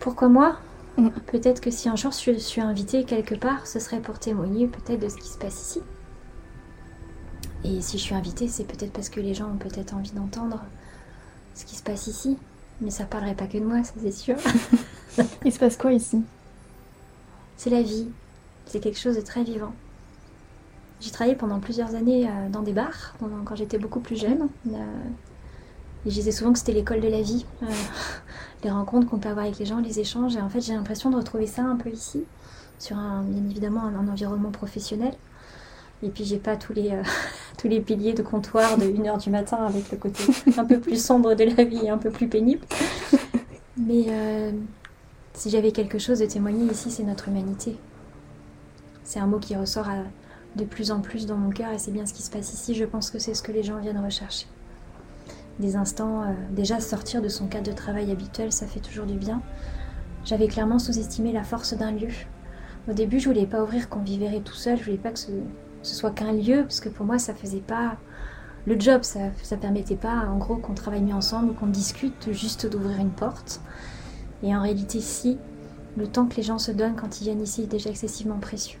Pourquoi 0.00 0.28
moi? 0.28 0.56
Mm. 0.96 1.08
Peut-être 1.26 1.60
que 1.60 1.72
si 1.72 1.88
un 1.88 1.96
jour 1.96 2.12
je 2.12 2.32
suis 2.38 2.60
invitée 2.60 3.02
quelque 3.02 3.34
part, 3.34 3.66
ce 3.66 3.80
serait 3.80 4.00
pour 4.00 4.20
témoigner 4.20 4.68
peut-être 4.68 5.00
de 5.00 5.08
ce 5.08 5.16
qui 5.16 5.28
se 5.28 5.38
passe 5.38 5.60
ici. 5.60 5.80
Et 7.64 7.80
si 7.80 7.98
je 7.98 8.02
suis 8.02 8.14
invitée, 8.14 8.48
c'est 8.48 8.64
peut-être 8.64 8.92
parce 8.92 9.08
que 9.08 9.20
les 9.20 9.34
gens 9.34 9.50
ont 9.50 9.56
peut-être 9.56 9.94
envie 9.94 10.12
d'entendre 10.12 10.62
ce 11.54 11.64
qui 11.64 11.76
se 11.76 11.82
passe 11.82 12.06
ici. 12.06 12.36
Mais 12.80 12.90
ça 12.90 13.04
parlerait 13.04 13.34
pas 13.34 13.46
que 13.46 13.58
de 13.58 13.64
moi, 13.64 13.82
ça 13.84 13.92
c'est 14.02 14.12
sûr. 14.12 14.36
Il 15.44 15.52
se 15.52 15.58
passe 15.58 15.76
quoi 15.76 15.92
ici? 15.92 16.22
C'est 17.56 17.70
la 17.70 17.82
vie. 17.82 18.08
C'est 18.66 18.80
quelque 18.80 18.98
chose 18.98 19.16
de 19.16 19.20
très 19.20 19.44
vivant. 19.44 19.72
J'ai 21.00 21.10
travaillé 21.10 21.36
pendant 21.36 21.60
plusieurs 21.60 21.94
années 21.94 22.28
euh, 22.28 22.48
dans 22.50 22.62
des 22.62 22.72
bars, 22.72 23.14
quand 23.44 23.54
j'étais 23.54 23.78
beaucoup 23.78 24.00
plus 24.00 24.16
jeune. 24.16 24.48
Euh, 24.68 24.78
et 26.06 26.10
je 26.10 26.14
disais 26.14 26.32
souvent 26.32 26.52
que 26.52 26.58
c'était 26.58 26.72
l'école 26.72 27.00
de 27.00 27.08
la 27.08 27.22
vie. 27.22 27.46
Euh, 27.62 27.66
les 28.64 28.70
rencontres 28.70 29.08
qu'on 29.08 29.18
peut 29.18 29.28
avoir 29.28 29.44
avec 29.44 29.58
les 29.58 29.66
gens, 29.66 29.78
les 29.78 30.00
échanges. 30.00 30.36
Et 30.36 30.40
en 30.40 30.48
fait, 30.48 30.60
j'ai 30.60 30.74
l'impression 30.74 31.10
de 31.10 31.16
retrouver 31.16 31.46
ça 31.46 31.62
un 31.62 31.76
peu 31.76 31.90
ici, 31.90 32.24
sur 32.78 32.98
un, 32.98 33.22
bien 33.22 33.44
évidemment 33.50 33.82
un 33.82 34.08
environnement 34.08 34.50
professionnel. 34.50 35.14
Et 36.02 36.08
puis 36.08 36.24
j'ai 36.24 36.38
pas 36.38 36.56
tous 36.56 36.72
les, 36.72 36.90
euh, 36.90 37.02
tous 37.58 37.68
les 37.68 37.80
piliers 37.80 38.12
de 38.12 38.22
comptoir 38.22 38.76
de 38.76 38.84
1h 38.84 39.22
du 39.22 39.30
matin 39.30 39.58
avec 39.64 39.90
le 39.90 39.96
côté 39.96 40.22
un 40.56 40.64
peu 40.64 40.78
plus 40.78 41.02
sombre 41.02 41.34
de 41.34 41.44
la 41.44 41.64
vie 41.64 41.88
un 41.88 41.98
peu 41.98 42.10
plus 42.10 42.28
pénible. 42.28 42.64
Mais 43.76 44.06
euh, 44.08 44.52
si 45.34 45.50
j'avais 45.50 45.72
quelque 45.72 45.98
chose 45.98 46.20
de 46.20 46.26
témoigner 46.26 46.70
ici, 46.70 46.90
c'est 46.90 47.02
notre 47.02 47.28
humanité. 47.28 47.76
C'est 49.02 49.18
un 49.18 49.26
mot 49.26 49.38
qui 49.38 49.56
ressort 49.56 49.88
de 50.56 50.64
plus 50.64 50.90
en 50.90 51.00
plus 51.00 51.26
dans 51.26 51.36
mon 51.36 51.50
cœur 51.50 51.72
et 51.72 51.78
c'est 51.78 51.90
bien 51.90 52.06
ce 52.06 52.12
qui 52.12 52.22
se 52.22 52.30
passe 52.30 52.52
ici. 52.54 52.74
Je 52.74 52.84
pense 52.84 53.10
que 53.10 53.18
c'est 53.18 53.34
ce 53.34 53.42
que 53.42 53.52
les 53.52 53.62
gens 53.62 53.78
viennent 53.78 54.02
rechercher. 54.02 54.46
Des 55.58 55.76
instants, 55.76 56.22
euh, 56.22 56.32
déjà 56.50 56.80
sortir 56.80 57.22
de 57.22 57.28
son 57.28 57.46
cadre 57.46 57.70
de 57.70 57.76
travail 57.76 58.10
habituel, 58.10 58.52
ça 58.52 58.66
fait 58.66 58.80
toujours 58.80 59.06
du 59.06 59.14
bien. 59.14 59.42
J'avais 60.24 60.48
clairement 60.48 60.78
sous-estimé 60.78 61.32
la 61.32 61.44
force 61.44 61.74
d'un 61.74 61.92
lieu. 61.92 62.08
Au 62.88 62.92
début, 62.92 63.20
je 63.20 63.28
voulais 63.28 63.46
pas 63.46 63.62
ouvrir 63.62 63.88
qu'on 63.88 64.00
vivrait 64.00 64.40
tout 64.40 64.54
seul, 64.54 64.78
je 64.78 64.84
voulais 64.84 64.96
pas 64.96 65.10
que 65.10 65.18
ce 65.84 65.94
soit 65.94 66.10
qu'un 66.10 66.32
lieu, 66.32 66.62
parce 66.62 66.80
que 66.80 66.88
pour 66.88 67.06
moi, 67.06 67.18
ça 67.18 67.34
faisait 67.34 67.60
pas 67.60 67.96
le 68.66 68.80
job, 68.80 69.02
ça, 69.02 69.20
ça 69.42 69.56
permettait 69.56 69.96
pas, 69.96 70.26
en 70.28 70.38
gros, 70.38 70.56
qu'on 70.56 70.74
travaille 70.74 71.02
mieux 71.02 71.14
ensemble, 71.14 71.54
qu'on 71.54 71.66
discute, 71.66 72.32
juste 72.32 72.66
d'ouvrir 72.66 72.98
une 72.98 73.10
porte. 73.10 73.60
Et 74.42 74.54
en 74.54 74.62
réalité, 74.62 75.00
si, 75.00 75.38
le 75.96 76.06
temps 76.06 76.26
que 76.26 76.36
les 76.36 76.42
gens 76.42 76.58
se 76.58 76.72
donnent 76.72 76.96
quand 76.96 77.20
ils 77.20 77.24
viennent 77.24 77.42
ici 77.42 77.62
est 77.62 77.66
déjà 77.66 77.90
excessivement 77.90 78.38
précieux. 78.38 78.78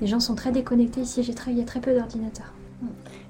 Les 0.00 0.06
gens 0.06 0.20
sont 0.20 0.34
très 0.34 0.52
déconnectés 0.52 1.00
ici, 1.00 1.22
j'ai 1.22 1.34
il 1.48 1.58
y 1.58 1.62
a 1.62 1.64
très 1.64 1.80
peu 1.80 1.94
d'ordinateurs. 1.94 2.52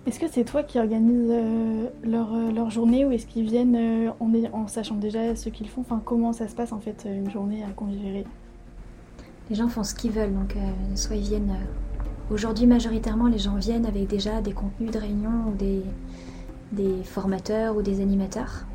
Est-ce 0.07 0.19
que 0.19 0.27
c'est 0.29 0.45
toi 0.45 0.63
qui 0.63 0.79
organises 0.79 1.31
euh, 1.31 1.89
leur, 2.05 2.33
euh, 2.35 2.51
leur, 2.53 2.71
journée 2.71 3.05
ou 3.05 3.13
est-ce 3.13 3.27
qu'ils 3.27 3.45
viennent 3.45 3.77
euh, 3.77 4.11
en, 4.21 4.33
en, 4.53 4.67
sachant 4.67 4.97
déjà 4.97 5.35
ce 5.37 5.49
qu'ils 5.49 5.69
font? 5.69 5.81
Enfin, 5.83 6.01
comment 6.05 6.33
ça 6.33 6.49
se 6.49 6.55
passe 6.55 6.73
en 6.73 6.81
fait 6.81 7.07
une 7.07 7.31
journée 7.31 7.63
à 7.65 7.71
Convivere 7.71 8.25
Les 9.51 9.57
gens 9.57 9.69
font 9.69 9.85
ce 9.85 9.95
qu'ils 9.95 10.13
veulent, 10.13 10.35
donc 10.35 10.57
soit 10.95 11.17
ils 11.17 11.23
viennent 11.23 11.55
Aujourd'hui, 12.31 12.67
majoritairement, 12.67 13.27
les 13.27 13.39
gens 13.39 13.55
viennent 13.55 13.87
avec 13.87 14.09
déjà 14.09 14.41
des 14.41 14.53
contenus 14.53 14.91
de 14.91 14.99
réunion 14.99 15.49
ou 15.49 15.55
des, 15.55 15.83
des 16.73 17.05
formateurs 17.05 17.77
ou 17.77 17.83
des 17.83 18.01
animateurs. 18.01 18.67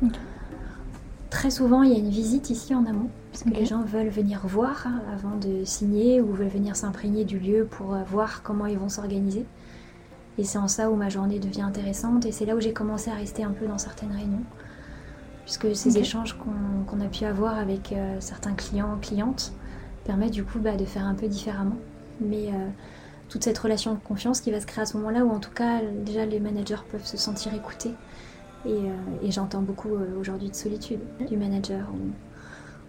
Très 1.28 1.50
souvent, 1.50 1.82
il 1.82 1.92
y 1.92 1.94
a 1.94 1.98
une 1.98 2.08
visite 2.08 2.50
ici 2.50 2.74
en 2.74 2.86
amont, 2.86 3.08
parce 3.30 3.44
que 3.44 3.50
les 3.50 3.66
gens 3.66 3.82
veulent 3.82 4.08
venir 4.08 4.40
voir 4.46 4.86
hein, 4.86 5.02
avant 5.12 5.36
de 5.36 5.64
signer 5.64 6.20
ou 6.20 6.32
veulent 6.32 6.48
venir 6.48 6.76
s'imprégner 6.76 7.24
du 7.24 7.38
lieu 7.38 7.66
pour 7.70 7.94
euh, 7.94 8.02
voir 8.04 8.42
comment 8.42 8.66
ils 8.66 8.78
vont 8.78 8.88
s'organiser. 8.88 9.44
Et 10.38 10.44
c'est 10.44 10.58
en 10.58 10.68
ça 10.68 10.90
où 10.90 10.96
ma 10.96 11.10
journée 11.10 11.38
devient 11.38 11.62
intéressante 11.62 12.24
et 12.24 12.32
c'est 12.32 12.46
là 12.46 12.56
où 12.56 12.60
j'ai 12.60 12.72
commencé 12.72 13.10
à 13.10 13.14
rester 13.14 13.44
un 13.44 13.50
peu 13.50 13.66
dans 13.66 13.78
certaines 13.78 14.12
réunions. 14.12 14.44
Puisque 15.44 15.74
ces 15.76 15.98
échanges 15.98 16.38
qu'on 16.38 17.00
a 17.00 17.06
pu 17.06 17.24
avoir 17.24 17.58
avec 17.58 17.92
euh, 17.92 18.16
certains 18.20 18.54
clients, 18.54 18.96
clientes, 19.02 19.52
permettent 20.04 20.32
du 20.32 20.44
coup 20.44 20.58
bah, 20.58 20.76
de 20.76 20.84
faire 20.84 21.04
un 21.04 21.14
peu 21.14 21.28
différemment. 21.28 21.76
Mais 22.20 22.48
euh, 22.48 22.68
toute 23.32 23.44
cette 23.44 23.56
relation 23.56 23.94
de 23.94 23.98
confiance 23.98 24.42
qui 24.42 24.50
va 24.50 24.60
se 24.60 24.66
créer 24.66 24.82
à 24.82 24.86
ce 24.86 24.98
moment-là, 24.98 25.24
où 25.24 25.30
en 25.30 25.38
tout 25.38 25.50
cas 25.50 25.80
déjà 26.04 26.26
les 26.26 26.38
managers 26.38 26.82
peuvent 26.90 27.06
se 27.06 27.16
sentir 27.16 27.54
écoutés. 27.54 27.92
Et, 28.66 28.68
euh, 28.68 29.30
j'entends 29.30 29.62
beaucoup 29.62 29.94
euh, 29.94 30.20
aujourd'hui 30.20 30.50
de 30.50 30.54
solitude 30.54 31.00
du 31.30 31.38
manager. 31.38 31.86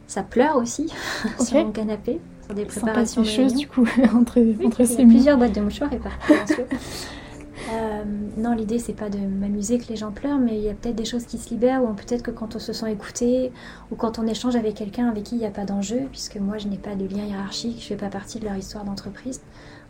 Ça 0.06 0.22
pleure 0.22 0.58
aussi 0.58 0.92
sur 1.40 1.66
mon 1.66 1.72
canapé, 1.72 2.20
sur 2.46 2.56
des 2.56 2.66
préparations 2.66 3.22
de 3.22 3.28
choses 3.28 3.54
du 3.54 3.68
coup 3.68 3.88
entre, 4.14 4.42
entre 4.66 4.84
ces 4.84 5.06
plusieurs 5.06 5.38
boîtes 5.38 5.56
de 5.56 5.62
mouchoirs 5.62 5.94
et 5.94 6.00
euh, 7.72 8.04
non, 8.36 8.54
l'idée 8.54 8.80
c'est 8.80 8.94
pas 8.94 9.10
de 9.10 9.20
m'amuser 9.20 9.78
que 9.78 9.88
les 9.88 9.96
gens 9.96 10.12
pleurent, 10.12 10.40
mais 10.40 10.58
il 10.58 10.64
y 10.64 10.70
a 10.70 10.74
peut-être 10.74 10.96
des 10.96 11.06
choses 11.06 11.24
qui 11.24 11.38
se 11.38 11.52
libèrent, 11.52 11.84
ou 11.84 11.94
peut-être 11.94 12.22
que 12.22 12.32
quand 12.32 12.58
on 12.58 12.60
se 12.60 12.74
sent 12.74 12.92
écouté, 12.92 13.54
ou 13.92 13.96
quand 13.96 14.20
on 14.20 14.28
échange 14.28 14.58
avec 14.58 14.76
quelqu'un 14.76 15.08
avec 15.08 15.24
qui 15.24 15.36
il 15.36 15.40
n'y 15.40 15.46
a 15.46 15.52
pas 15.52 15.64
d'enjeu, 15.64 16.02
puisque 16.12 16.36
moi 16.36 16.58
je 16.58 16.68
n'ai 16.68 16.78
pas 16.78 16.96
de 16.96 17.08
lien 17.08 17.24
hiérarchique, 17.24 17.80
je 17.80 17.88
fais 17.88 17.96
pas 17.96 18.10
partie 18.10 18.40
de 18.40 18.46
leur 18.46 18.58
histoire 18.58 18.84
d'entreprise, 18.84 19.42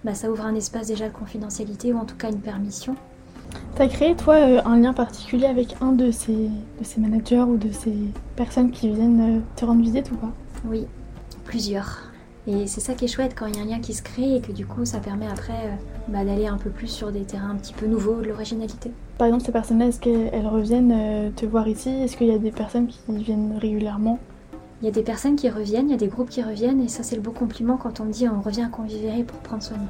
bah, 0.03 0.13
ça 0.13 0.29
ouvre 0.29 0.45
un 0.45 0.55
espace 0.55 0.87
déjà 0.87 1.07
de 1.07 1.13
confidentialité 1.13 1.93
ou 1.93 1.97
en 1.97 2.05
tout 2.05 2.15
cas 2.15 2.29
une 2.29 2.41
permission. 2.41 2.95
Tu 3.75 3.81
as 3.81 3.87
créé 3.87 4.15
toi 4.15 4.35
euh, 4.35 4.61
un 4.65 4.77
lien 4.77 4.93
particulier 4.93 5.45
avec 5.45 5.75
un 5.81 5.91
de 5.91 6.11
ces, 6.11 6.33
de 6.33 6.83
ces 6.83 6.99
managers 6.99 7.41
ou 7.41 7.57
de 7.57 7.71
ces 7.71 7.95
personnes 8.35 8.71
qui 8.71 8.89
viennent 8.89 9.37
euh, 9.37 9.39
te 9.55 9.65
rendre 9.65 9.81
visite 9.81 10.11
ou 10.11 10.15
pas? 10.15 10.31
Oui, 10.65 10.85
plusieurs. 11.45 12.11
Et 12.45 12.67
c'est 12.67 12.81
ça 12.81 12.93
qui 12.93 13.05
est 13.05 13.07
chouette 13.07 13.33
quand 13.37 13.45
il 13.45 13.55
y 13.55 13.59
a 13.59 13.63
un 13.63 13.65
lien 13.65 13.79
qui 13.79 13.93
se 13.93 14.03
crée 14.03 14.35
et 14.35 14.41
que 14.41 14.51
du 14.51 14.65
coup 14.65 14.85
ça 14.85 14.99
permet 14.99 15.27
après 15.27 15.53
euh, 15.53 15.75
bah, 16.09 16.25
d'aller 16.25 16.47
un 16.47 16.57
peu 16.57 16.69
plus 16.69 16.87
sur 16.87 17.11
des 17.11 17.21
terrains 17.21 17.51
un 17.51 17.55
petit 17.55 17.73
peu 17.73 17.85
nouveaux, 17.85 18.21
de 18.21 18.27
l'originalité. 18.27 18.91
Par 19.17 19.27
exemple, 19.27 19.45
ces 19.45 19.51
personnes-là, 19.51 19.87
est-ce 19.87 19.99
qu'elles 19.99 20.47
reviennent 20.47 21.31
te 21.35 21.45
voir 21.45 21.67
ici? 21.67 21.89
Est-ce 21.89 22.17
qu'il 22.17 22.27
y 22.27 22.33
a 22.33 22.39
des 22.39 22.51
personnes 22.51 22.87
qui 22.87 22.99
viennent 23.07 23.57
régulièrement? 23.61 24.17
Il 24.83 24.87
y 24.87 24.89
a 24.89 24.91
des 24.91 25.01
personnes 25.01 25.37
qui 25.37 25.49
reviennent, 25.49 25.87
il 25.87 25.91
y 25.91 25.95
a 25.95 25.97
des 25.97 26.09
groupes 26.09 26.29
qui 26.29 26.43
reviennent, 26.43 26.81
et 26.81 26.89
ça 26.89 27.03
c'est 27.03 27.15
le 27.15 27.21
beau 27.21 27.31
compliment 27.31 27.77
quand 27.77 28.01
on 28.01 28.03
me 28.03 28.11
dit 28.11 28.27
on 28.27 28.41
revient 28.41 28.63
à 28.63 29.23
pour 29.23 29.39
prendre 29.39 29.63
soin 29.63 29.77
de 29.77 29.83
nous. 29.83 29.87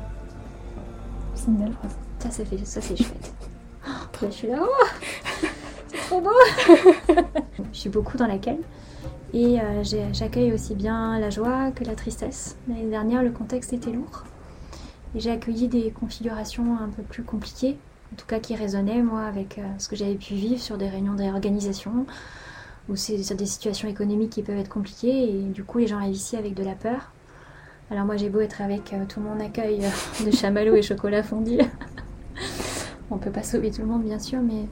C'est 1.33 1.47
une 1.47 1.55
belle 1.55 1.73
phrase. 1.73 1.95
Ça, 2.19 2.29
ça, 2.29 2.45
fait, 2.45 2.63
ça 2.63 2.79
c'est 2.79 2.95
chouette. 2.95 3.33
je 4.21 4.29
suis 4.29 4.47
là, 4.49 4.59
oh 4.61 4.67
c'est 5.87 5.97
trop 5.97 6.21
beau 6.21 6.29
Je 7.73 7.79
suis 7.79 7.89
beaucoup 7.89 8.17
dans 8.17 8.27
l'accueil. 8.27 8.59
Et 9.33 9.59
euh, 9.59 9.83
j'accueille 10.13 10.53
aussi 10.53 10.75
bien 10.75 11.19
la 11.19 11.31
joie 11.31 11.71
que 11.71 11.83
la 11.83 11.95
tristesse. 11.95 12.55
L'année 12.67 12.91
dernière, 12.91 13.23
le 13.23 13.31
contexte 13.31 13.73
était 13.73 13.91
lourd. 13.91 14.25
Et 15.15 15.19
j'ai 15.19 15.31
accueilli 15.31 15.69
des 15.69 15.89
configurations 15.89 16.77
un 16.79 16.89
peu 16.89 17.01
plus 17.01 17.23
compliquées, 17.23 17.79
en 18.13 18.15
tout 18.15 18.27
cas 18.27 18.37
qui 18.37 18.55
résonnaient, 18.55 19.01
moi, 19.01 19.21
avec 19.21 19.57
euh, 19.57 19.63
ce 19.79 19.89
que 19.89 19.95
j'avais 19.95 20.13
pu 20.13 20.35
vivre 20.35 20.61
sur 20.61 20.77
des 20.77 20.87
réunions 20.87 21.15
de 21.15 21.23
où 22.89 22.95
c'est 22.95 23.21
sur 23.23 23.35
des 23.35 23.45
situations 23.45 23.87
économiques 23.87 24.31
qui 24.31 24.43
peuvent 24.43 24.57
être 24.57 24.69
compliquées 24.69 25.29
et 25.29 25.41
du 25.43 25.63
coup 25.63 25.77
les 25.77 25.87
gens 25.87 25.97
arrivent 25.97 26.15
ici 26.15 26.35
avec 26.35 26.53
de 26.53 26.63
la 26.63 26.75
peur. 26.75 27.11
Alors 27.91 28.05
moi 28.05 28.17
j'ai 28.17 28.29
beau 28.29 28.39
être 28.39 28.61
avec 28.61 28.93
euh, 28.93 29.05
tout 29.07 29.19
mon 29.19 29.39
accueil 29.39 29.85
euh, 29.85 30.25
de 30.25 30.31
chamallow 30.31 30.75
et 30.75 30.81
chocolat 30.81 31.23
fondu. 31.23 31.59
On 33.11 33.17
peut 33.17 33.31
pas 33.31 33.43
sauver 33.43 33.71
tout 33.71 33.81
le 33.81 33.87
monde 33.87 34.03
bien 34.03 34.19
sûr, 34.19 34.39
mais 34.41 34.65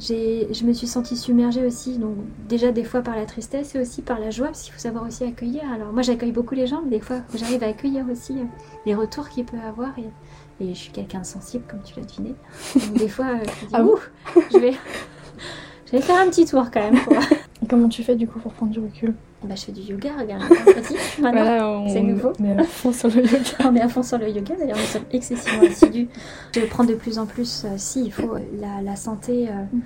je 0.00 0.64
me 0.64 0.72
suis 0.72 0.86
sentie 0.86 1.16
submergée 1.16 1.64
aussi, 1.64 1.98
donc 1.98 2.16
déjà 2.48 2.72
des 2.72 2.84
fois 2.84 3.02
par 3.02 3.16
la 3.16 3.26
tristesse 3.26 3.74
et 3.74 3.80
aussi 3.80 4.02
par 4.02 4.18
la 4.18 4.30
joie, 4.30 4.46
parce 4.46 4.62
qu'il 4.62 4.72
faut 4.72 4.78
savoir 4.78 5.06
aussi 5.06 5.24
accueillir. 5.24 5.62
Alors 5.72 5.92
moi 5.92 6.02
j'accueille 6.02 6.32
beaucoup 6.32 6.54
les 6.54 6.66
gens, 6.66 6.82
mais 6.82 6.90
des 6.90 7.00
fois 7.00 7.18
j'arrive 7.34 7.62
à 7.62 7.66
accueillir 7.66 8.06
aussi 8.10 8.38
euh, 8.38 8.44
les 8.86 8.94
retours 8.94 9.28
qu'il 9.28 9.44
peut 9.44 9.58
avoir. 9.58 9.90
Et, 9.98 10.04
je 10.62 10.74
suis 10.74 10.92
quelqu'un 10.92 11.20
de 11.20 11.26
sensible, 11.26 11.64
comme 11.66 11.80
tu 11.82 11.98
l'as 11.98 12.04
deviné. 12.04 12.34
Donc 12.74 12.98
des 12.98 13.08
fois 13.08 13.38
je, 13.42 13.66
dis, 13.66 13.72
ah 13.72 13.82
je 14.52 14.58
vais 14.58 14.74
Je 15.90 15.96
vais 15.96 16.02
faire 16.02 16.20
un 16.20 16.28
petit 16.28 16.44
tour 16.44 16.70
quand 16.72 16.80
même. 16.80 17.00
Pour... 17.00 17.16
Comment 17.68 17.88
tu 17.88 18.02
fais 18.02 18.16
du 18.16 18.26
coup 18.26 18.38
pour 18.38 18.52
prendre 18.52 18.72
du 18.72 18.80
recul 18.80 19.14
bah, 19.42 19.54
je 19.54 19.64
fais 19.64 19.72
du 19.72 19.80
yoga, 19.80 20.10
regarde, 20.18 20.42
voilà, 21.18 21.82
c'est 21.88 22.02
nouveau. 22.02 22.32
On 22.38 22.44
est 22.44 22.60
à 22.60 22.64
fond 22.64 22.92
sur 22.92 23.08
le 23.08 23.22
yoga. 23.22 23.40
on 23.64 23.74
est 23.74 23.80
à 23.80 23.88
fond 23.88 24.02
sur 24.02 24.18
le 24.18 24.28
yoga, 24.28 24.54
d'ailleurs 24.54 24.76
nous 24.76 24.84
sommes 24.84 25.06
excessivement 25.12 25.66
assidus. 25.66 26.08
Je 26.54 26.60
prends 26.66 26.84
de 26.84 26.92
plus 26.94 27.18
en 27.18 27.24
plus, 27.24 27.64
euh, 27.64 27.68
si, 27.78 28.04
il 28.04 28.12
faut, 28.12 28.34
la, 28.60 28.82
la 28.82 28.96
santé, 28.96 29.48
euh, 29.48 29.52
mm. 29.72 29.80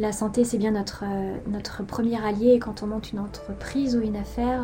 la 0.00 0.10
santé 0.10 0.42
c'est 0.42 0.58
bien 0.58 0.72
notre, 0.72 1.04
euh, 1.06 1.36
notre 1.46 1.84
premier 1.84 2.20
allié 2.20 2.58
quand 2.58 2.82
on 2.82 2.88
monte 2.88 3.12
une 3.12 3.20
entreprise 3.20 3.94
ou 3.94 4.00
une 4.00 4.16
affaire. 4.16 4.62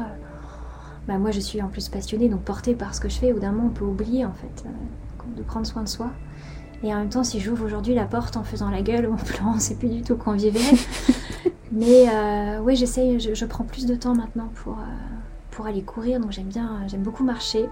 bah, 1.06 1.18
moi 1.18 1.30
je 1.30 1.38
suis 1.38 1.62
en 1.62 1.68
plus 1.68 1.88
passionnée, 1.88 2.28
donc 2.28 2.40
portée 2.40 2.74
par 2.74 2.96
ce 2.96 3.00
que 3.00 3.08
je 3.08 3.18
fais, 3.18 3.32
au 3.32 3.38
d'un 3.38 3.52
moment 3.52 3.68
on 3.68 3.70
peut 3.70 3.84
oublier 3.84 4.24
en 4.24 4.32
fait 4.32 4.64
de 5.36 5.42
prendre 5.44 5.66
soin 5.66 5.84
de 5.84 5.88
soi. 5.88 6.10
Et 6.82 6.92
en 6.94 6.98
même 6.98 7.08
temps, 7.08 7.24
si 7.24 7.40
j'ouvre 7.40 7.64
aujourd'hui 7.64 7.94
la 7.94 8.04
porte 8.04 8.36
en 8.36 8.44
faisant 8.44 8.70
la 8.70 8.82
gueule 8.82 9.08
ou 9.08 9.14
en 9.14 9.16
pleurant, 9.16 9.54
c'est 9.58 9.78
plus 9.78 9.88
du 9.88 10.02
tout 10.02 10.16
qu'on 10.16 10.32
vivait. 10.32 10.60
Mais 11.72 12.08
euh, 12.08 12.60
oui, 12.60 12.76
j'essaye, 12.76 13.18
je, 13.18 13.44
prends 13.44 13.64
plus 13.64 13.86
de 13.86 13.94
temps 13.94 14.14
maintenant 14.14 14.50
pour, 14.54 14.74
euh, 14.74 14.84
pour 15.50 15.66
aller 15.66 15.82
courir, 15.82 16.20
donc 16.20 16.32
j'aime 16.32 16.46
bien, 16.46 16.86
j'aime 16.86 17.02
beaucoup 17.02 17.24
marcher. 17.24 17.68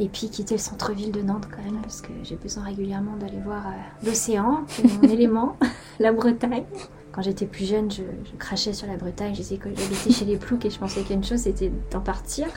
Et 0.00 0.08
puis 0.08 0.28
quitter 0.28 0.56
le 0.56 0.60
centre-ville 0.60 1.12
de 1.12 1.22
Nantes 1.22 1.46
quand 1.50 1.62
même, 1.62 1.80
parce 1.80 2.00
que 2.00 2.10
j'ai 2.24 2.34
besoin 2.34 2.64
régulièrement 2.64 3.16
d'aller 3.16 3.38
voir 3.38 3.68
euh, 3.68 4.06
l'océan, 4.06 4.64
mon 5.00 5.02
élément, 5.08 5.56
la 6.00 6.12
Bretagne. 6.12 6.64
Quand 7.12 7.22
j'étais 7.22 7.46
plus 7.46 7.64
jeune, 7.64 7.92
je, 7.92 8.02
crachais 8.38 8.72
sur 8.72 8.88
la 8.88 8.96
Bretagne, 8.96 9.34
que 9.34 9.68
j'habitais 9.72 10.10
chez 10.10 10.24
les 10.24 10.36
ploucs 10.36 10.64
et 10.64 10.70
je 10.70 10.78
pensais 10.80 11.02
qu'une 11.02 11.22
chose 11.22 11.38
c'était 11.38 11.70
d'en 11.92 12.00
partir. 12.00 12.48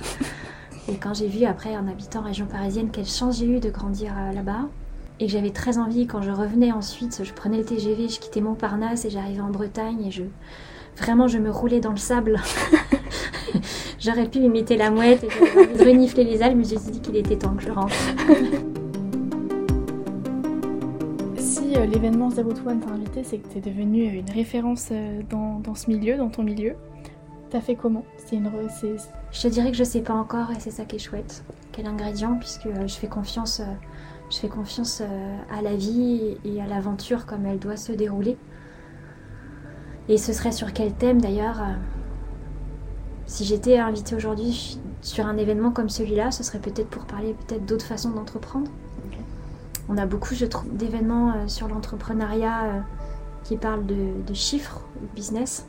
Et 0.90 0.96
quand 0.96 1.14
j'ai 1.14 1.28
vu 1.28 1.46
après 1.46 1.78
en 1.78 1.88
habitant 1.88 2.22
région 2.22 2.48
parisienne 2.48 2.90
quelle 2.92 3.06
chance 3.06 3.38
j'ai 3.38 3.46
eu 3.46 3.60
de 3.60 3.70
grandir 3.70 4.14
là-bas, 4.34 4.68
et 5.20 5.26
que 5.26 5.32
j'avais 5.32 5.50
très 5.50 5.78
envie 5.78 6.08
quand 6.08 6.22
je 6.22 6.32
revenais 6.32 6.72
ensuite, 6.72 7.22
je 7.24 7.34
prenais 7.34 7.58
le 7.58 7.66
TGV, 7.66 8.08
je 8.08 8.20
quittais 8.20 8.42
Montparnasse 8.42 9.06
et 9.06 9.10
j'arrivais 9.10 9.42
en 9.42 9.50
Bretagne 9.50 10.06
et 10.06 10.12
je 10.12 10.24
vraiment 10.98 11.28
je 11.28 11.38
me 11.38 11.50
roulais 11.50 11.80
dans 11.80 11.92
le 11.92 11.98
sable. 11.98 12.40
J'aurais 14.00 14.28
pu 14.28 14.40
imiter 14.40 14.78
la 14.78 14.92
mouette 14.92 15.24
et 15.24 15.28
de 15.28 15.84
renifler 15.84 16.24
les 16.24 16.44
algues, 16.44 16.58
mais 16.58 16.64
j'ai 16.64 16.78
dit 16.78 17.02
qu'il 17.02 17.16
était 17.16 17.36
temps 17.36 17.56
que 17.56 17.64
je 17.64 17.72
rentre. 17.72 17.96
si 21.38 21.76
euh, 21.76 21.86
l'événement 21.88 22.30
Zero 22.30 22.54
to 22.54 22.68
One 22.68 22.80
t'a 22.80 22.92
invité, 22.92 23.24
c'est 23.24 23.40
que 23.40 23.48
tu 23.48 23.58
es 23.58 23.62
devenue 23.62 24.04
une 24.04 24.30
référence 24.30 24.90
euh, 24.92 25.22
dans, 25.30 25.60
dans, 25.60 25.76
ce 25.76 25.90
milieu, 25.90 26.18
dans 26.18 26.30
ton 26.30 26.44
milieu. 26.44 26.76
T'as 27.50 27.62
fait 27.62 27.76
comment? 27.76 28.06
C'est 28.18 28.36
une 28.36 28.52
Je 29.32 29.42
te 29.42 29.48
dirais 29.48 29.72
que 29.72 29.78
je 29.78 29.84
sais 29.84 30.02
pas 30.02 30.14
encore 30.14 30.52
et 30.52 30.60
c'est 30.60 30.72
ça 30.72 30.86
qui 30.86 30.98
est 30.98 31.00
chouette. 31.00 31.44
Quel 31.72 31.88
ingrédient, 31.88 32.38
puisque 32.40 32.68
euh, 32.68 32.88
je 32.88 32.96
fais 32.96 33.08
confiance 33.08 33.62
je 34.30 34.38
fais 34.38 34.50
confiance 34.50 35.02
euh, 35.02 35.38
à 35.52 35.62
la 35.62 35.76
vie 35.76 36.38
et 36.44 36.62
à 36.62 36.68
l'aventure 36.68 37.26
comme 37.26 37.46
elle 37.46 37.60
doit 37.60 37.78
se 37.78 37.92
dérouler. 37.92 38.38
Et 40.10 40.18
ce 40.18 40.34
serait 40.34 40.52
sur 40.52 40.74
quel 40.74 40.94
thème 40.94 41.22
d'ailleurs 41.22 41.62
euh, 41.62 41.74
Si 43.26 43.46
j'étais 43.46 43.78
invitée 43.78 44.16
aujourd'hui 44.16 44.80
sur 45.02 45.26
un 45.26 45.38
événement 45.38 45.72
comme 45.72 45.90
celui-là, 45.90 46.32
ce 46.32 46.44
serait 46.44 46.60
peut-être 46.60 46.90
pour 46.90 47.06
parler 47.06 47.36
peut-être 47.48 47.66
d'autres 47.66 47.86
façons 47.86 48.12
d'entreprendre. 48.12 48.70
On 49.90 49.98
a 49.98 50.06
beaucoup, 50.06 50.36
je 50.36 50.46
trouve, 50.46 50.76
d'événements 50.76 51.32
euh, 51.32 51.48
sur 51.48 51.70
l'entrepreneuriat 51.70 52.84
qui 53.46 53.56
parlent 53.56 53.86
de, 53.86 54.34
chiffres, 54.34 54.82
de 55.02 55.08
business. 55.16 55.66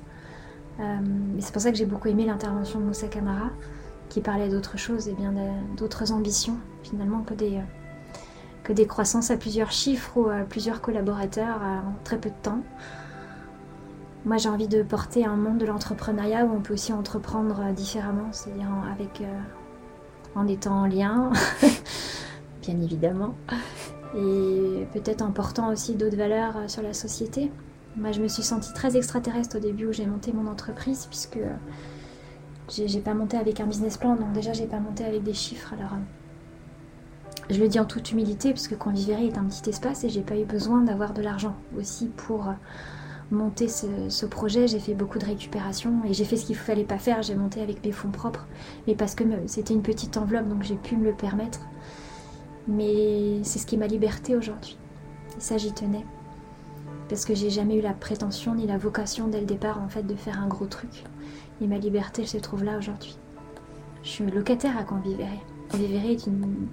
mais 0.80 1.40
c'est 1.40 1.52
pour 1.52 1.62
ça 1.62 1.70
que 1.70 1.76
j'ai 1.76 1.86
beaucoup 1.86 2.08
aimé 2.08 2.26
l'intervention 2.26 2.80
de 2.80 2.84
Moussa 2.84 3.06
Kamara, 3.06 3.50
qui 4.08 4.20
parlait 4.20 4.48
d'autres 4.48 4.76
choses 4.76 5.06
et 5.06 5.12
bien 5.12 5.32
d'autres 5.76 6.10
ambitions 6.10 6.56
finalement 6.82 7.20
que 7.22 7.34
des, 7.34 7.60
que 8.68 8.74
des 8.74 8.86
croissances 8.86 9.30
à 9.30 9.38
plusieurs 9.38 9.72
chiffres 9.72 10.12
ou 10.18 10.28
à 10.28 10.40
plusieurs 10.40 10.82
collaborateurs 10.82 11.62
en 11.62 11.94
très 12.04 12.18
peu 12.18 12.28
de 12.28 12.34
temps. 12.42 12.60
Moi, 14.26 14.36
j'ai 14.36 14.50
envie 14.50 14.68
de 14.68 14.82
porter 14.82 15.24
un 15.24 15.36
monde 15.36 15.56
de 15.56 15.64
l'entrepreneuriat 15.64 16.44
où 16.44 16.54
on 16.54 16.60
peut 16.60 16.74
aussi 16.74 16.92
entreprendre 16.92 17.72
différemment, 17.72 18.28
c'est-à-dire 18.30 18.68
avec, 18.92 19.22
euh, 19.22 19.40
en 20.34 20.46
étant 20.46 20.82
en 20.82 20.86
lien, 20.86 21.32
bien 22.62 22.78
évidemment, 22.82 23.36
et 24.14 24.86
peut-être 24.92 25.22
en 25.22 25.30
portant 25.30 25.72
aussi 25.72 25.94
d'autres 25.94 26.18
valeurs 26.18 26.58
euh, 26.58 26.68
sur 26.68 26.82
la 26.82 26.92
société. 26.92 27.50
Moi, 27.96 28.12
je 28.12 28.20
me 28.20 28.28
suis 28.28 28.42
sentie 28.42 28.74
très 28.74 28.98
extraterrestre 28.98 29.56
au 29.56 29.60
début 29.60 29.86
où 29.86 29.92
j'ai 29.94 30.04
monté 30.04 30.30
mon 30.34 30.46
entreprise, 30.46 31.06
puisque 31.06 31.38
euh, 31.38 31.54
j'ai 32.68 33.00
pas 33.00 33.14
monté 33.14 33.38
avec 33.38 33.60
un 33.60 33.66
business 33.66 33.96
plan, 33.96 34.14
donc 34.14 34.32
déjà, 34.32 34.52
j'ai 34.52 34.66
pas 34.66 34.78
monté 34.78 35.06
avec 35.06 35.22
des 35.22 35.32
chiffres. 35.32 35.72
Alors, 35.72 35.96
je 37.50 37.60
le 37.60 37.68
dis 37.68 37.80
en 37.80 37.84
toute 37.84 38.12
humilité 38.12 38.50
parce 38.50 38.68
que 38.68 38.74
Conviverie 38.74 39.28
est 39.28 39.38
un 39.38 39.44
petit 39.44 39.70
espace 39.70 40.04
et 40.04 40.08
j'ai 40.08 40.20
pas 40.20 40.36
eu 40.36 40.44
besoin 40.44 40.82
d'avoir 40.82 41.14
de 41.14 41.22
l'argent 41.22 41.56
aussi 41.78 42.08
pour 42.08 42.48
euh, 42.48 42.52
monter 43.30 43.68
ce, 43.68 44.26
projet. 44.26 44.68
J'ai 44.68 44.80
fait 44.80 44.94
beaucoup 44.94 45.18
de 45.18 45.24
récupération 45.24 46.02
et 46.04 46.12
j'ai 46.12 46.24
fait 46.24 46.36
ce 46.36 46.44
qu'il 46.44 46.56
fallait 46.56 46.84
pas 46.84 46.98
faire. 46.98 47.22
J'ai 47.22 47.34
monté 47.34 47.62
avec 47.62 47.84
mes 47.84 47.92
fonds 47.92 48.10
propres, 48.10 48.46
mais 48.86 48.94
parce 48.94 49.14
que 49.14 49.24
c'était 49.46 49.72
une 49.72 49.82
petite 49.82 50.16
enveloppe 50.16 50.48
donc 50.48 50.62
j'ai 50.62 50.76
pu 50.76 50.96
me 50.96 51.04
le 51.04 51.14
permettre. 51.14 51.60
Mais 52.66 53.42
c'est 53.44 53.58
ce 53.58 53.66
qui 53.66 53.76
est 53.76 53.78
ma 53.78 53.86
liberté 53.86 54.36
aujourd'hui. 54.36 54.76
Et 55.36 55.40
ça 55.40 55.56
j'y 55.56 55.72
tenais 55.72 56.04
parce 57.08 57.24
que 57.24 57.34
j'ai 57.34 57.48
jamais 57.48 57.76
eu 57.76 57.80
la 57.80 57.94
prétention 57.94 58.54
ni 58.54 58.66
la 58.66 58.76
vocation 58.76 59.28
dès 59.28 59.40
le 59.40 59.46
départ 59.46 59.80
en 59.80 59.88
fait 59.88 60.02
de 60.02 60.14
faire 60.14 60.38
un 60.38 60.48
gros 60.48 60.66
truc. 60.66 61.04
Et 61.62 61.66
ma 61.66 61.78
liberté 61.78 62.26
se 62.26 62.36
trouve 62.36 62.62
là 62.62 62.76
aujourd'hui. 62.76 63.16
Je 64.02 64.08
suis 64.10 64.30
locataire 64.30 64.76
à 64.76 64.84
Conviverie. 64.84 65.40
Conviverie 65.70 66.12
est 66.12 66.26
une, 66.26 66.68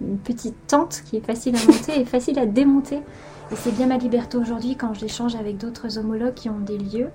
une 0.00 0.18
petite 0.18 0.66
tente 0.66 1.02
qui 1.04 1.16
est 1.16 1.24
facile 1.24 1.56
à 1.56 1.66
monter 1.66 2.00
et 2.00 2.04
facile 2.04 2.38
à 2.38 2.46
démonter. 2.46 2.96
Et 3.52 3.56
c'est 3.56 3.74
bien 3.74 3.86
ma 3.86 3.98
liberté 3.98 4.36
aujourd'hui 4.36 4.76
quand 4.76 4.94
j'échange 4.94 5.34
avec 5.36 5.58
d'autres 5.58 5.98
homologues 5.98 6.34
qui 6.34 6.48
ont 6.48 6.60
des 6.60 6.78
lieux 6.78 7.10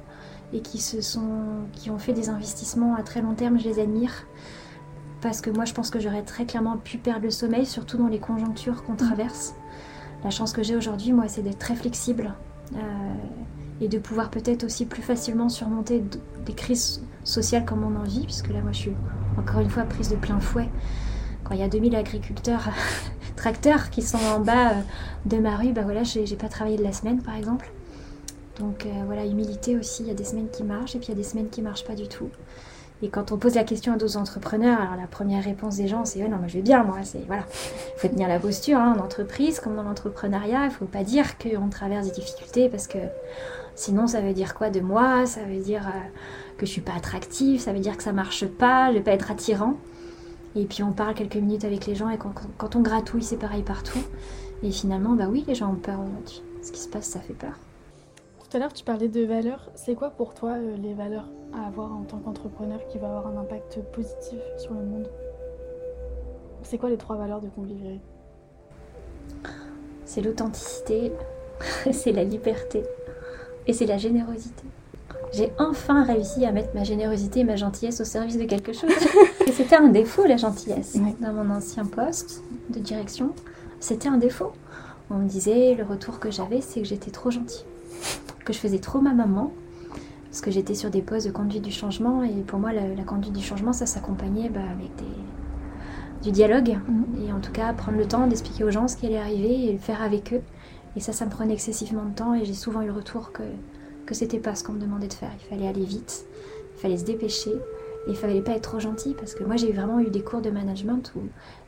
et 0.54 0.62
qui, 0.62 0.80
se 0.80 1.02
sont, 1.02 1.66
qui 1.74 1.90
ont 1.90 2.00
fait 2.00 2.14
des 2.14 2.30
investissements 2.30 2.96
à 2.96 3.04
très 3.04 3.22
long 3.22 3.34
terme. 3.34 3.60
Je 3.60 3.66
les 3.66 3.80
admire 3.80 4.26
parce 5.22 5.42
que 5.42 5.50
moi 5.50 5.66
je 5.66 5.74
pense 5.74 5.90
que 5.90 6.00
j'aurais 6.00 6.24
très 6.24 6.46
clairement 6.46 6.78
pu 6.78 6.98
perdre 6.98 7.24
le 7.24 7.32
sommeil, 7.32 7.66
surtout 7.66 7.98
dans 7.98 8.08
les 8.08 8.20
conjonctures 8.20 8.84
qu'on 8.84 8.96
traverse. 8.96 9.54
La 10.24 10.30
chance 10.30 10.52
que 10.52 10.64
j'ai 10.64 10.76
aujourd'hui, 10.76 11.14
moi, 11.14 11.28
c'est 11.28 11.42
d'être 11.42 11.60
très 11.60 11.76
flexible 11.76 12.34
euh, 12.76 12.78
et 13.80 13.88
de 13.88 13.98
pouvoir 13.98 14.30
peut-être 14.30 14.66
aussi 14.66 14.86
plus 14.86 15.02
facilement 15.02 15.48
surmonter 15.48 16.04
des 16.46 16.54
crises 16.54 17.02
sociales 17.24 17.64
comme 17.66 17.84
on 17.84 17.96
en 17.98 18.04
vit, 18.04 18.26
puisque 18.26 18.50
là, 18.50 18.62
moi, 18.62 18.74
je 18.74 18.80
suis 18.80 18.92
encore 19.38 19.62
une 19.62 19.70
fois 19.70 19.84
prise 19.84 20.10
de 20.10 20.18
plein 20.18 20.40
fouet 20.40 20.70
quand 21.44 21.54
il 21.54 21.60
y 21.60 21.64
a 21.64 21.68
2000 21.68 21.96
agriculteurs 21.96 22.70
tracteurs 23.36 23.90
qui 23.90 24.02
sont 24.02 24.18
en 24.18 24.40
bas 24.40 24.72
euh, 24.72 24.82
de 25.26 25.38
ma 25.38 25.56
rue, 25.56 25.72
bah 25.72 25.82
voilà, 25.84 26.04
j'ai 26.04 26.36
pas 26.36 26.50
travaillé 26.50 26.78
de 26.78 26.84
la 26.84 26.94
semaine 26.94 27.22
par 27.22 27.36
exemple. 27.36 27.72
Donc 28.60 28.86
euh, 28.86 28.90
voilà, 29.06 29.26
humilité 29.26 29.78
aussi, 29.78 30.04
il 30.04 30.08
y 30.10 30.12
a 30.12 30.16
des 30.16 30.26
semaines 30.26 30.50
qui 30.52 30.64
marchent 30.64 30.96
et 30.96 31.00
puis 31.00 31.08
il 31.08 31.12
y 31.12 31.14
a 31.14 31.18
des 31.18 31.24
semaines 31.24 31.50
qui 31.50 31.62
marchent 31.62 31.86
pas 31.86 31.96
du 31.96 32.08
tout. 32.08 32.30
Et 33.02 33.08
quand 33.08 33.32
on 33.32 33.38
pose 33.38 33.56
la 33.56 33.64
question 33.64 33.94
à 33.94 33.96
d'autres 33.96 34.18
entrepreneurs, 34.18 34.82
alors 34.82 34.98
la 35.00 35.08
première 35.08 35.44
réponse 35.44 35.78
des 35.78 35.88
gens, 35.88 36.04
c'est 36.04 36.20
non, 36.28 36.38
moi 36.38 36.48
je 36.48 36.56
vais 36.56 36.62
bien, 36.62 36.84
moi, 36.84 36.98
c'est 37.04 37.26
voilà, 37.28 37.44
il 37.96 38.00
faut 38.00 38.10
tenir 38.10 38.28
la 38.28 38.40
posture 38.40 38.78
hein, 38.78 38.96
en 38.98 39.02
entreprise 39.02 39.62
comme 39.62 39.78
dans 39.78 39.84
l'entrepreneuriat. 39.84 40.66
Il 40.66 40.72
faut 40.72 40.86
pas 40.86 41.04
dire 41.04 41.38
qu'on 41.38 41.70
traverse 41.70 42.08
des 42.08 42.12
difficultés 42.12 42.68
parce 42.68 42.88
que 42.88 42.98
sinon 43.76 44.08
ça 44.08 44.20
veut 44.20 44.34
dire 44.34 44.54
quoi 44.54 44.70
de 44.70 44.82
moi? 44.82 45.26
Ça 45.26 45.42
veut 45.44 45.62
dire 45.62 45.88
euh, 45.88 46.00
que 46.58 46.66
je 46.66 46.72
suis 46.72 46.82
pas 46.82 46.94
attractive, 46.94 47.62
ça 47.62 47.72
veut 47.72 47.80
dire 47.80 47.96
que 47.96 48.04
ça 48.04 48.12
marche 48.12 48.46
pas, 48.46 48.90
je 48.90 48.96
vais 48.96 49.04
pas 49.04 49.12
être 49.12 49.32
attirant. 49.32 49.76
Et 50.56 50.66
puis 50.66 50.84
on 50.84 50.92
parle 50.92 51.14
quelques 51.14 51.36
minutes 51.36 51.64
avec 51.64 51.86
les 51.86 51.96
gens 51.96 52.10
et 52.10 52.18
quand, 52.18 52.76
on 52.76 52.82
gratouille, 52.82 53.24
c'est 53.24 53.38
pareil 53.38 53.64
partout. 53.64 54.00
Et 54.64 54.72
finalement, 54.72 55.14
bah 55.14 55.28
oui, 55.30 55.44
les 55.48 55.56
gens 55.56 55.72
ont 55.72 55.76
peur 55.76 56.00
aujourd'hui. 56.00 56.42
Ce 56.62 56.72
qui 56.72 56.80
se 56.80 56.90
passe, 56.90 57.06
ça 57.06 57.20
fait 57.20 57.34
peur. 57.34 57.54
Tout 58.40 58.58
à 58.58 58.60
l'heure, 58.60 58.74
tu 58.74 58.84
parlais 58.84 59.08
de 59.08 59.24
valeurs. 59.26 59.70
C'est 59.76 59.96
quoi 59.96 60.10
pour 60.10 60.34
toi 60.34 60.54
euh, 60.54 60.76
les 60.78 60.94
valeurs 60.94 61.30
à 61.54 61.68
avoir 61.68 61.94
en 61.94 62.04
tant 62.04 62.18
qu'entrepreneur 62.18 62.80
qui 62.88 62.98
va 62.98 63.08
avoir 63.08 63.28
un 63.28 63.38
impact 63.38 63.80
positif 63.94 64.40
sur 64.58 64.74
le 64.74 64.82
monde? 64.82 65.10
C'est 66.64 66.78
quoi 66.78 66.90
les 66.90 66.98
trois 66.98 67.16
valeurs 67.16 67.42
de 67.42 67.48
Convivier 67.48 68.02
C'est 70.04 70.22
l'authenticité, 70.22 71.14
c'est 71.92 72.12
la 72.12 72.24
liberté 72.24 72.84
et 73.68 73.74
c'est 73.74 73.86
la 73.86 73.98
générosité 73.98 74.64
j'ai 75.32 75.52
enfin 75.60 76.04
réussi 76.04 76.46
à 76.46 76.52
mettre 76.52 76.70
ma 76.74 76.84
générosité 76.84 77.42
et 77.42 77.44
ma 77.44 77.56
gentillesse 77.56 78.02
au 78.02 78.06
service 78.06 78.38
de 78.38 78.46
quelque 78.46 78.74
chose. 78.74 78.90
et 79.48 79.52
c'était 79.52 79.76
un 79.76 79.90
défaut, 79.90 80.26
la 80.26 80.38
gentillesse. 80.38 80.98
Dans 81.20 81.34
mon 81.34 81.54
ancien 81.54 81.86
poste 81.86 82.44
de 82.70 82.80
direction, 82.80 83.34
c'était 83.80 84.10
un 84.10 84.18
défaut. 84.18 84.54
On 85.12 85.16
me 85.16 85.28
disait, 85.28 85.76
le 85.76 85.84
retour 85.84 86.20
que 86.20 86.32
j'avais, 86.32 86.62
c'est 86.62 86.82
que 86.82 86.88
j'étais 86.88 87.12
trop 87.12 87.32
gentille. 87.32 87.66
Que 88.46 88.54
je 88.54 88.60
faisais 88.60 88.80
trop 88.80 89.02
ma 89.02 89.14
maman. 89.14 89.52
Parce 90.30 90.42
que 90.42 90.52
j'étais 90.52 90.76
sur 90.76 90.92
des 90.92 91.02
postes 91.02 91.26
de 91.28 91.32
conduite 91.32 91.64
du 91.64 91.72
changement. 91.72 92.24
Et 92.24 92.42
pour 92.46 92.60
moi, 92.60 92.72
la, 92.74 93.04
conduite 93.04 93.34
du 93.34 93.44
changement, 93.44 93.74
ça 93.74 93.86
s'accompagnait 93.86 94.50
bah, 94.50 94.60
avec 94.62 94.96
des, 94.98 96.24
du 96.24 96.32
dialogue. 96.32 96.78
Mhm. 96.88 97.28
Et 97.28 97.34
en 97.34 97.40
tout 97.40 97.52
cas, 97.52 97.74
prendre 97.74 97.98
le 97.98 98.08
temps 98.08 98.28
d'expliquer 98.28 98.64
aux 98.64 98.72
gens 98.72 98.88
ce 98.88 98.98
qui 98.98 99.08
allait 99.08 99.18
arriver 99.18 99.66
et 99.66 99.74
le 99.74 99.80
faire 99.80 100.02
avec 100.02 100.34
eux. 100.34 100.42
Et 100.96 101.00
ça, 101.00 101.14
ça 101.14 101.26
me 101.26 101.32
prenait 101.32 101.54
excessivement 101.54 102.06
de 102.06 102.14
temps. 102.14 102.34
Et 102.36 102.46
j'ai 102.46 102.54
souvent 102.54 102.82
eu 102.82 102.88
le 102.88 102.94
retour 102.94 103.32
que 103.32 103.44
que 104.10 104.16
c'était 104.16 104.40
pas 104.40 104.56
ce 104.56 104.64
qu'on 104.64 104.74
me 104.74 104.80
demandait 104.80 105.08
de 105.08 105.14
faire. 105.14 105.30
Il 105.40 105.48
fallait 105.48 105.68
aller 105.68 105.86
vite, 105.86 106.26
il 106.76 106.82
fallait 106.82 106.98
se 106.98 107.06
dépêcher, 107.06 107.52
et 107.52 108.10
il 108.10 108.16
fallait 108.16 108.42
pas 108.42 108.54
être 108.54 108.64
trop 108.64 108.80
gentil 108.80 109.14
parce 109.14 109.36
que 109.36 109.44
moi 109.44 109.56
j'ai 109.56 109.72
vraiment 109.72 110.00
eu 110.00 110.10
des 110.10 110.22
cours 110.22 110.42
de 110.42 110.50
management 110.50 111.14
où 111.16 111.20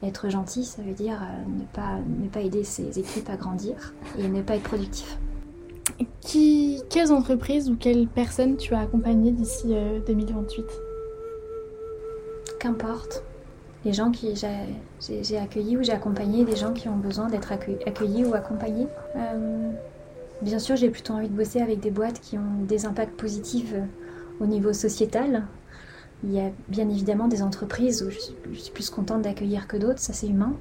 être 0.03 0.29
gentil 0.29 0.65
ça 0.65 0.81
veut 0.81 0.93
dire 0.93 1.21
euh, 1.21 1.59
ne, 1.59 1.65
pas, 1.65 1.99
ne 2.07 2.27
pas 2.29 2.39
aider 2.39 2.63
ses 2.63 2.97
équipes 2.97 3.29
à 3.29 3.35
grandir 3.35 3.93
et 4.17 4.27
ne 4.27 4.41
pas 4.41 4.55
être 4.55 4.63
productif. 4.63 5.19
Qui, 6.21 6.81
quelles 6.89 7.11
entreprises 7.11 7.69
ou 7.69 7.75
quelles 7.75 8.07
personnes 8.07 8.57
tu 8.57 8.73
as 8.73 8.79
accompagnées 8.79 9.31
d'ici 9.31 9.75
2028 10.07 10.65
Qu'importe. 12.59 13.23
Les 13.85 13.93
gens 13.93 14.09
qui 14.09 14.33
j'ai 14.35 15.37
accueillis 15.37 15.77
ou 15.77 15.83
j'ai 15.83 15.91
accompagné 15.91 16.45
des 16.45 16.55
gens 16.55 16.71
qui 16.71 16.87
ont 16.87 16.97
besoin 16.97 17.27
d'être 17.27 17.51
accueillis 17.51 18.25
ou 18.25 18.33
accompagnés. 18.33 18.87
Bien 20.41 20.59
sûr, 20.59 20.75
j'ai 20.75 20.89
plutôt 20.89 21.13
envie 21.13 21.29
de 21.29 21.35
bosser 21.35 21.61
avec 21.61 21.79
des 21.79 21.91
boîtes 21.91 22.19
qui 22.19 22.37
ont 22.37 22.63
des 22.67 22.85
impacts 22.85 23.15
positifs 23.15 23.73
au 24.39 24.45
niveau 24.45 24.73
sociétal, 24.73 25.43
il 26.23 26.33
y 26.33 26.39
a 26.39 26.51
bien 26.67 26.87
évidemment 26.89 27.27
des 27.27 27.41
entreprises 27.41 28.03
où 28.03 28.09
je 28.11 28.19
suis 28.59 28.71
plus 28.71 28.89
contente 28.89 29.23
d'accueillir 29.23 29.67
que 29.67 29.77
d'autres, 29.77 29.99
ça 29.99 30.13
c'est 30.13 30.27
humain. 30.27 30.53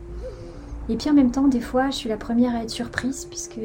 Et 0.88 0.96
puis 0.96 1.10
en 1.10 1.12
même 1.12 1.30
temps, 1.30 1.48
des 1.48 1.60
fois, 1.60 1.90
je 1.90 1.96
suis 1.96 2.08
la 2.08 2.16
première 2.16 2.54
à 2.54 2.62
être 2.62 2.70
surprise 2.70 3.26
puisque 3.26 3.60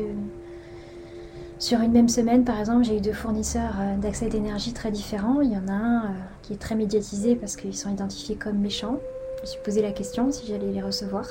sur 1.58 1.80
une 1.80 1.93
même 1.93 2.10
semaine, 2.10 2.43
par 2.43 2.60
exemple, 2.60 2.84
j'ai 2.84 2.97
eu 2.97 3.01
deux 3.01 3.13
fournisseurs 3.13 3.75
euh, 3.80 3.97
d'accès 3.97 4.28
d'énergie 4.28 4.73
très 4.73 4.91
différents. 4.91 5.39
Il 5.39 5.51
y 5.54 5.58
en 5.58 5.69
a 5.69 5.71
un 5.71 6.06
euh, 6.06 6.13
qui 6.41 6.54
est 6.54 6.58
très 6.58 6.75
médiatisé 6.75 7.36
parce 7.36 7.56
qu'ils 7.56 7.75
sont 7.75 7.89
identifiés 7.89 8.36
comme 8.36 8.60
méchants. 8.60 8.99
Je 9.38 9.41
me 9.43 9.47
suis 9.47 9.60
posé 9.63 9.82
la 9.82 9.91
question 9.91 10.32
si 10.32 10.45
j'allais 10.47 10.71
les 10.71 10.82
recevoir, 10.82 11.25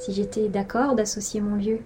si 0.00 0.12
j'étais 0.12 0.48
d'accord 0.48 0.96
d'associer 0.96 1.40
mon 1.40 1.56
lieu 1.56 1.78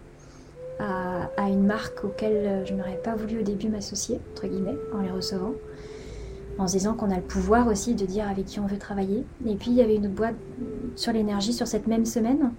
à, 0.80 1.48
une 1.48 1.64
marque 1.64 2.04
auquel 2.04 2.32
euh, 2.32 2.64
je 2.64 2.74
n'aurais 2.74 3.00
pas 3.02 3.14
voulu 3.14 3.40
au 3.40 3.42
début 3.42 3.68
m'associer, 3.68 4.20
entre 4.32 4.46
guillemets, 4.46 4.76
en 4.94 5.00
les 5.00 5.10
recevant 5.10 5.52
en 6.58 6.68
se 6.68 6.76
disant 6.76 6.94
qu'on 6.94 7.10
a 7.10 7.16
le 7.16 7.22
pouvoir 7.22 7.68
aussi 7.68 7.94
de 7.94 8.04
dire 8.04 8.28
avec 8.28 8.44
qui 8.44 8.60
on 8.60 8.66
veut 8.66 8.78
travailler. 8.78 9.24
Et 9.46 9.54
puis 9.54 9.70
il 9.70 9.76
y 9.76 9.82
avait 9.82 9.96
une 9.96 10.08
boîte 10.08 10.34
sur 10.94 11.12
l'énergie 11.12 11.54
sur 11.54 11.66
cette 11.66 11.86
même 11.86 12.04
semaine 12.04 12.52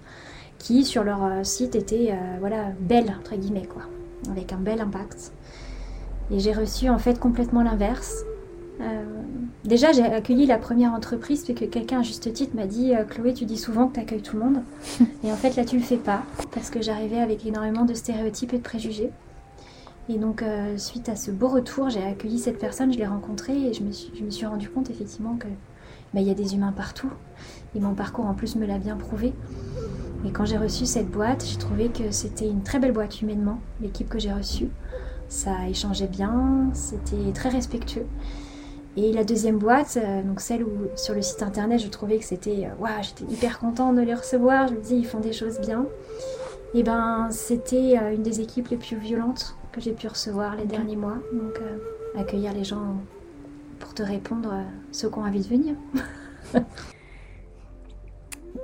qui 0.58 0.84
sur 0.84 1.04
leur 1.04 1.24
euh, 1.24 1.44
site 1.44 1.76
était 1.76 2.10
euh, 2.12 2.36
voilà 2.40 2.70
belle 2.80 3.14
entre 3.18 3.36
guillemets 3.36 3.66
quoi, 3.66 3.82
avec 4.30 4.52
un 4.52 4.56
bel 4.58 4.80
impact. 4.80 5.32
Et 6.30 6.40
j'ai 6.40 6.52
reçu 6.52 6.88
en 6.88 6.98
fait 6.98 7.18
complètement 7.18 7.62
l'inverse. 7.62 8.24
Euh, 8.80 9.04
déjà 9.64 9.92
j'ai 9.92 10.02
accueilli 10.02 10.46
la 10.46 10.58
première 10.58 10.92
entreprise 10.92 11.44
puisque 11.44 11.68
quelqu'un 11.68 12.00
à 12.00 12.02
juste 12.02 12.32
titre 12.32 12.56
m'a 12.56 12.66
dit 12.66 12.92
Chloé 13.10 13.34
tu 13.34 13.44
dis 13.44 13.58
souvent 13.58 13.86
que 13.86 13.94
tu 13.94 14.00
accueilles 14.00 14.22
tout 14.22 14.36
le 14.36 14.44
monde 14.44 14.62
et 15.24 15.30
en 15.30 15.36
fait 15.36 15.56
là 15.56 15.64
tu 15.64 15.76
le 15.76 15.82
fais 15.82 15.98
pas 15.98 16.22
parce 16.52 16.70
que 16.70 16.80
j'arrivais 16.80 17.20
avec 17.20 17.44
énormément 17.44 17.84
de 17.84 17.94
stéréotypes 17.94 18.54
et 18.54 18.58
de 18.58 18.62
préjugés. 18.62 19.10
Et 20.08 20.18
donc, 20.18 20.42
euh, 20.42 20.76
suite 20.78 21.08
à 21.08 21.16
ce 21.16 21.30
beau 21.30 21.48
retour, 21.48 21.88
j'ai 21.88 22.02
accueilli 22.02 22.38
cette 22.38 22.58
personne, 22.58 22.92
je 22.92 22.98
l'ai 22.98 23.06
rencontrée 23.06 23.68
et 23.68 23.72
je 23.72 23.82
me, 23.82 23.92
suis, 23.92 24.10
je 24.14 24.24
me 24.24 24.30
suis 24.30 24.46
rendu 24.46 24.68
compte 24.68 24.90
effectivement 24.90 25.36
que 25.36 25.46
bah, 26.12 26.20
il 26.20 26.26
y 26.26 26.30
a 26.30 26.34
des 26.34 26.54
humains 26.54 26.72
partout. 26.72 27.10
Et 27.74 27.80
mon 27.80 27.94
parcours 27.94 28.26
en 28.26 28.34
plus 28.34 28.56
me 28.56 28.66
l'a 28.66 28.78
bien 28.78 28.96
prouvé. 28.96 29.32
Et 30.26 30.30
quand 30.30 30.44
j'ai 30.44 30.58
reçu 30.58 30.86
cette 30.86 31.10
boîte, 31.10 31.46
j'ai 31.48 31.56
trouvé 31.56 31.88
que 31.88 32.10
c'était 32.10 32.48
une 32.48 32.62
très 32.62 32.78
belle 32.78 32.92
boîte 32.92 33.22
humainement, 33.22 33.60
l'équipe 33.80 34.08
que 34.08 34.18
j'ai 34.18 34.32
reçue. 34.32 34.68
Ça 35.28 35.68
échangeait 35.68 36.08
bien, 36.08 36.68
c'était 36.74 37.32
très 37.32 37.48
respectueux. 37.48 38.06
Et 38.96 39.12
la 39.12 39.24
deuxième 39.24 39.58
boîte, 39.58 39.98
euh, 40.02 40.22
donc 40.22 40.40
celle 40.40 40.64
où 40.64 40.70
sur 40.96 41.14
le 41.14 41.22
site 41.22 41.42
internet 41.42 41.80
je 41.80 41.88
trouvais 41.88 42.18
que 42.18 42.24
c'était, 42.24 42.66
euh, 42.66 42.74
waouh, 42.78 43.02
j'étais 43.02 43.24
hyper 43.32 43.58
contente 43.58 43.96
de 43.96 44.02
les 44.02 44.14
recevoir, 44.14 44.68
je 44.68 44.74
me 44.74 44.80
disais 44.80 44.96
ils 44.96 45.06
font 45.06 45.20
des 45.20 45.32
choses 45.32 45.58
bien. 45.60 45.86
Et 46.74 46.82
ben 46.82 47.28
c'était 47.30 47.96
une 48.14 48.22
des 48.22 48.40
équipes 48.40 48.68
les 48.68 48.78
plus 48.78 48.96
violentes 48.96 49.56
que 49.72 49.80
j'ai 49.80 49.92
pu 49.92 50.06
recevoir 50.06 50.54
les 50.54 50.66
derniers 50.66 50.96
mois. 50.96 51.18
Donc, 51.32 51.58
euh, 51.60 51.78
accueillir 52.20 52.52
les 52.52 52.64
gens 52.64 52.96
pour 53.80 53.94
te 53.94 54.02
répondre, 54.02 54.50
euh, 54.52 54.62
ceux 54.92 55.08
qui 55.08 55.18
ont 55.18 55.24
envie 55.24 55.40
de 55.40 55.48
venir. 55.48 55.74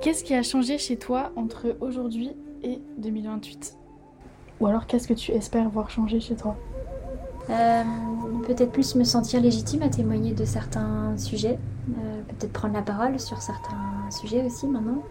qu'est-ce 0.01 0.23
qui 0.23 0.33
a 0.33 0.43
changé 0.43 0.77
chez 0.77 0.97
toi 0.97 1.31
entre 1.35 1.75
aujourd'hui 1.81 2.31
et 2.63 2.79
2028 2.97 3.75
Ou 4.59 4.67
alors, 4.67 4.85
qu'est-ce 4.85 5.07
que 5.07 5.13
tu 5.13 5.31
espères 5.31 5.69
voir 5.69 5.89
changer 5.89 6.19
chez 6.19 6.35
toi? 6.35 6.55
Euh, 7.49 7.83
Peut-être 8.45 8.71
plus 8.71 8.95
me 8.95 9.03
sentir 9.03 9.41
légitime 9.41 9.83
à 9.83 9.89
témoigner 9.89 10.33
de 10.33 10.45
certains 10.45 11.17
sujets. 11.17 11.59
peut-être 11.87 12.53
prendre 12.53 12.73
la 12.73 12.81
parole 12.81 13.19
sur 13.19 13.41
certains 13.41 14.09
sujets 14.11 14.43
aussi 14.43 14.67
maintenant 14.67 15.03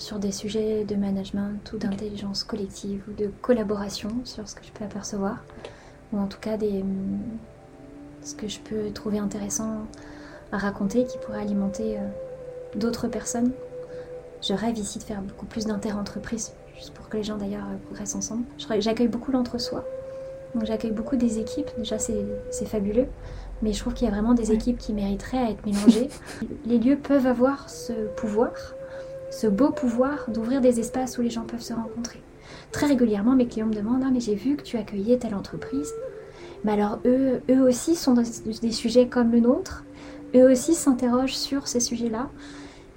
sur 0.00 0.18
des 0.18 0.32
sujets 0.32 0.84
de 0.84 0.96
management 0.96 1.72
ou 1.72 1.76
d'intelligence 1.76 2.42
collective 2.42 3.02
ou 3.08 3.12
de 3.12 3.30
collaboration 3.42 4.08
sur 4.24 4.48
ce 4.48 4.54
que 4.54 4.64
je 4.64 4.72
peux 4.72 4.84
apercevoir, 4.84 5.44
ou 6.12 6.18
en 6.18 6.26
tout 6.26 6.38
cas 6.40 6.54
hum, 6.54 7.20
ce 8.22 8.34
que 8.34 8.48
je 8.48 8.60
peux 8.60 8.90
trouver 8.92 9.18
intéressant 9.18 9.86
à 10.52 10.58
raconter 10.58 11.04
qui 11.04 11.18
pourrait 11.18 11.42
alimenter 11.42 11.98
euh, 11.98 12.08
d'autres 12.76 13.08
personnes. 13.08 13.52
Je 14.42 14.54
rêve 14.54 14.78
ici 14.78 14.98
de 14.98 15.04
faire 15.04 15.20
beaucoup 15.20 15.46
plus 15.46 15.66
d'inter-entreprises, 15.66 16.54
juste 16.74 16.94
pour 16.94 17.10
que 17.10 17.18
les 17.18 17.22
gens 17.22 17.36
d'ailleurs 17.36 17.66
euh, 17.70 17.76
progressent 17.84 18.16
ensemble. 18.16 18.44
J'accueille 18.78 19.08
beaucoup 19.08 19.32
l'entre-soi, 19.32 19.84
donc 20.54 20.64
j'accueille 20.64 20.90
beaucoup 20.90 21.16
des 21.16 21.38
équipes, 21.38 21.70
déjà 21.78 21.98
c'est 21.98 22.66
fabuleux, 22.66 23.06
mais 23.62 23.72
je 23.72 23.80
trouve 23.80 23.94
qu'il 23.94 24.06
y 24.06 24.10
a 24.10 24.12
vraiment 24.12 24.34
des 24.34 24.52
équipes 24.52 24.78
qui 24.78 24.92
mériteraient 24.92 25.38
à 25.38 25.50
être 25.50 25.64
mélangées. 25.64 26.08
les 26.66 26.78
lieux 26.78 26.96
peuvent 26.96 27.26
avoir 27.26 27.68
ce 27.68 27.92
pouvoir 28.16 28.52
ce 29.30 29.46
beau 29.46 29.70
pouvoir 29.70 30.26
d'ouvrir 30.28 30.60
des 30.60 30.80
espaces 30.80 31.16
où 31.18 31.22
les 31.22 31.30
gens 31.30 31.44
peuvent 31.44 31.62
se 31.62 31.72
rencontrer. 31.72 32.20
Très 32.72 32.86
régulièrement, 32.86 33.34
mes 33.34 33.46
clients 33.46 33.66
me 33.66 33.74
demandent 33.74 34.02
Ah, 34.04 34.10
mais 34.12 34.20
j'ai 34.20 34.34
vu 34.34 34.56
que 34.56 34.62
tu 34.62 34.76
accueillais 34.76 35.18
telle 35.18 35.34
entreprise. 35.34 35.92
Mais 36.64 36.72
alors, 36.72 36.98
eux, 37.06 37.40
eux 37.48 37.62
aussi 37.62 37.94
sont 37.94 38.14
dans 38.14 38.22
des 38.22 38.72
sujets 38.72 39.06
comme 39.06 39.30
le 39.32 39.40
nôtre. 39.40 39.84
Eux 40.34 40.50
aussi 40.50 40.74
s'interrogent 40.74 41.36
sur 41.36 41.68
ces 41.68 41.80
sujets-là. 41.80 42.28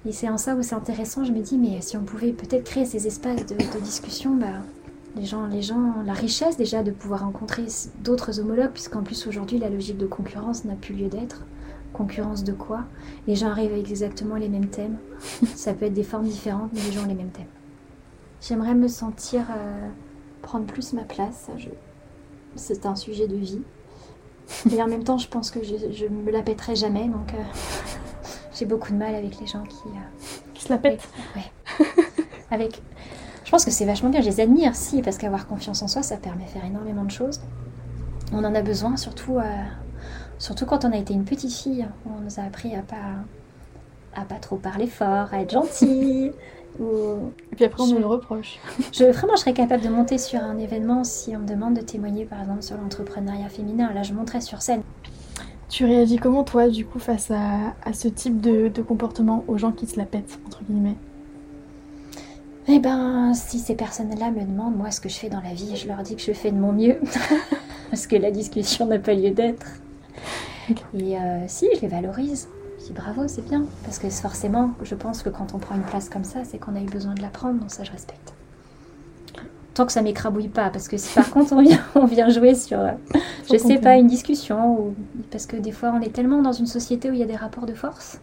Et 0.06 0.12
c'est 0.12 0.28
en 0.28 0.36
ça 0.36 0.54
où 0.54 0.62
c'est 0.62 0.74
intéressant. 0.74 1.24
Je 1.24 1.32
me 1.32 1.40
dis 1.40 1.56
Mais 1.56 1.80
si 1.80 1.96
on 1.96 2.02
pouvait 2.02 2.32
peut-être 2.32 2.64
créer 2.64 2.84
ces 2.84 3.06
espaces 3.06 3.46
de, 3.46 3.80
discussion, 3.80 4.34
bah, 4.34 4.60
les 5.16 5.24
gens, 5.24 5.46
les 5.46 5.62
gens, 5.62 6.02
la 6.04 6.12
richesse 6.12 6.56
déjà 6.56 6.82
de 6.82 6.90
pouvoir 6.90 7.20
rencontrer 7.20 7.66
d'autres 8.02 8.40
homologues, 8.40 8.72
puisqu'en 8.72 9.02
plus 9.02 9.26
aujourd'hui, 9.26 9.58
la 9.58 9.68
logique 9.70 9.98
de 9.98 10.06
concurrence 10.06 10.64
n'a 10.64 10.74
plus 10.74 10.94
lieu 10.94 11.08
d'être. 11.08 11.44
Concurrence 11.92 12.42
de 12.42 12.52
quoi? 12.52 12.84
Les 13.28 13.36
gens 13.36 13.48
arrivent 13.50 13.72
avec 13.72 13.88
exactement 13.88 14.34
les 14.34 14.48
mêmes 14.48 14.68
thèmes. 14.68 14.98
Ça 15.54 15.72
peut 15.74 15.86
être 15.86 15.94
des 15.94 16.02
formes 16.02 16.26
différentes, 16.26 16.70
mais 16.72 16.80
les 16.80 16.92
gens 16.92 17.04
ont 17.04 17.08
les 17.08 17.14
mêmes 17.14 17.30
thèmes. 17.30 17.46
J'aimerais 18.40 18.74
me 18.74 18.88
sentir 18.88 19.42
euh, 19.50 19.88
prendre 20.42 20.66
plus 20.66 20.92
ma 20.92 21.02
place. 21.02 21.48
Je... 21.56 21.68
C'est 22.56 22.84
un 22.84 22.96
sujet 22.96 23.28
de 23.28 23.36
vie. 23.36 23.62
Et 24.70 24.82
en 24.82 24.88
même 24.88 25.04
temps, 25.04 25.18
je 25.18 25.28
pense 25.28 25.50
que 25.50 25.60
je, 25.62 26.04
ne 26.04 26.22
me 26.22 26.30
la 26.32 26.42
pèterai 26.42 26.74
jamais. 26.74 27.06
Donc, 27.06 27.32
euh, 27.34 27.42
j'ai 28.52 28.66
beaucoup 28.66 28.90
de 28.92 28.96
mal 28.98 29.14
avec 29.14 29.40
les 29.40 29.46
gens 29.46 29.62
qui. 29.62 29.86
Euh, 29.86 30.26
qui 30.52 30.64
se 30.64 30.68
la 30.70 30.78
pètent 30.78 31.08
Ouais. 31.36 31.86
avec. 32.50 32.82
Je 33.54 33.56
pense 33.58 33.66
que 33.66 33.70
c'est 33.70 33.84
vachement 33.84 34.10
bien. 34.10 34.20
Je 34.20 34.26
les 34.26 34.40
admire, 34.40 34.74
si, 34.74 35.00
parce 35.00 35.16
qu'avoir 35.16 35.46
confiance 35.46 35.80
en 35.80 35.86
soi, 35.86 36.02
ça 36.02 36.16
permet 36.16 36.42
de 36.42 36.48
faire 36.48 36.64
énormément 36.64 37.04
de 37.04 37.10
choses. 37.12 37.40
On 38.32 38.42
en 38.42 38.52
a 38.52 38.62
besoin, 38.62 38.96
surtout 38.96 39.38
Surtout 40.40 40.66
quand 40.66 40.84
on 40.84 40.90
a 40.90 40.96
été 40.96 41.14
une 41.14 41.24
petite 41.24 41.52
fille, 41.52 41.86
on 42.04 42.20
nous 42.20 42.40
a 42.40 42.42
appris 42.42 42.74
à 42.74 42.82
pas, 42.82 42.96
à 44.16 44.24
pas 44.24 44.40
trop 44.40 44.56
parler 44.56 44.88
fort, 44.88 45.28
à 45.32 45.40
être 45.40 45.52
gentil. 45.52 46.32
ou... 46.80 47.30
Et 47.52 47.54
puis 47.54 47.64
après, 47.64 47.84
on 47.84 47.86
nous 47.86 48.00
le 48.00 48.06
reproche. 48.06 48.58
je, 48.92 49.04
vraiment, 49.04 49.36
je 49.36 49.42
serais 49.42 49.54
capable 49.54 49.84
de 49.84 49.88
monter 49.88 50.18
sur 50.18 50.40
un 50.40 50.58
événement 50.58 51.04
si 51.04 51.36
on 51.36 51.38
me 51.38 51.46
demande 51.46 51.74
de 51.74 51.82
témoigner, 51.82 52.24
par 52.24 52.40
exemple, 52.40 52.62
sur 52.62 52.76
l'entrepreneuriat 52.76 53.50
féminin. 53.50 53.92
Là, 53.94 54.02
je 54.02 54.14
monterais 54.14 54.40
sur 54.40 54.62
scène. 54.62 54.82
Tu 55.68 55.84
réagis 55.84 56.16
comment, 56.16 56.42
toi, 56.42 56.68
du 56.68 56.84
coup, 56.84 56.98
face 56.98 57.30
à, 57.30 57.76
à 57.84 57.92
ce 57.92 58.08
type 58.08 58.40
de, 58.40 58.66
de, 58.66 58.82
comportement, 58.82 59.44
aux 59.46 59.58
gens 59.58 59.70
qui 59.70 59.86
se 59.86 59.96
la 59.96 60.06
pètent, 60.06 60.40
entre 60.44 60.64
guillemets? 60.64 60.96
Eh 62.66 62.78
ben, 62.78 63.34
si 63.34 63.58
ces 63.58 63.74
personnes-là 63.74 64.30
me 64.30 64.40
demandent, 64.40 64.76
moi, 64.76 64.90
ce 64.90 65.00
que 65.00 65.08
je 65.08 65.16
fais 65.16 65.28
dans 65.28 65.40
la 65.40 65.52
vie, 65.52 65.76
je 65.76 65.86
leur 65.86 66.02
dis 66.02 66.16
que 66.16 66.22
je 66.22 66.32
fais 66.32 66.50
de 66.50 66.56
mon 66.56 66.72
mieux. 66.72 66.98
Parce 67.90 68.06
que 68.06 68.16
la 68.16 68.30
discussion 68.30 68.86
n'a 68.86 68.98
pas 68.98 69.14
lieu 69.14 69.30
d'être. 69.30 69.66
Et 70.94 71.18
euh, 71.18 71.44
si, 71.46 71.68
je 71.76 71.82
les 71.82 71.88
valorise. 71.88 72.48
Je 72.80 72.86
dis 72.86 72.92
bravo, 72.92 73.28
c'est 73.28 73.46
bien. 73.46 73.66
Parce 73.84 73.98
que 73.98 74.08
forcément, 74.08 74.72
je 74.82 74.94
pense 74.94 75.22
que 75.22 75.28
quand 75.28 75.54
on 75.54 75.58
prend 75.58 75.74
une 75.74 75.82
place 75.82 76.08
comme 76.08 76.24
ça, 76.24 76.40
c'est 76.44 76.58
qu'on 76.58 76.74
a 76.74 76.80
eu 76.80 76.86
besoin 76.86 77.14
de 77.14 77.22
la 77.22 77.28
prendre, 77.28 77.60
donc 77.60 77.70
ça, 77.70 77.84
je 77.84 77.92
respecte. 77.92 78.32
Tant 79.74 79.86
que 79.86 79.92
ça 79.92 80.02
m'écrabouille 80.02 80.48
pas, 80.48 80.70
parce 80.70 80.88
que 80.88 80.96
si 80.96 81.12
par 81.14 81.30
contre 81.32 81.52
on 81.52 81.60
vient, 81.60 81.80
on 81.94 82.06
vient 82.06 82.28
jouer 82.28 82.54
sur, 82.54 82.78
euh, 82.78 82.92
je 83.50 83.58
sais 83.58 83.78
pas, 83.78 83.96
une 83.96 84.06
discussion, 84.06 84.78
ou 84.78 84.94
parce 85.30 85.46
que 85.46 85.56
des 85.56 85.72
fois 85.72 85.92
on 85.94 86.00
est 86.00 86.12
tellement 86.12 86.42
dans 86.42 86.52
une 86.52 86.66
société 86.66 87.10
où 87.10 87.12
il 87.12 87.18
y 87.18 87.24
a 87.24 87.26
des 87.26 87.36
rapports 87.36 87.66
de 87.66 87.74
force, 87.74 88.20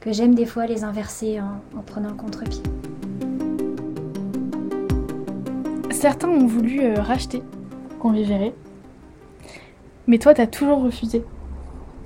que 0.00 0.12
j'aime 0.12 0.34
des 0.34 0.46
fois 0.46 0.66
les 0.66 0.84
inverser 0.84 1.40
en, 1.40 1.80
prenant 1.82 2.10
le 2.10 2.14
contre-pied. 2.14 2.62
Certains 6.00 6.28
ont 6.28 6.46
voulu 6.46 6.80
euh, 6.80 6.94
racheter 7.00 7.42
Convivéré 7.98 8.54
mais 10.06 10.18
toi, 10.18 10.32
t'as 10.32 10.46
toujours 10.46 10.80
refusé. 10.80 11.22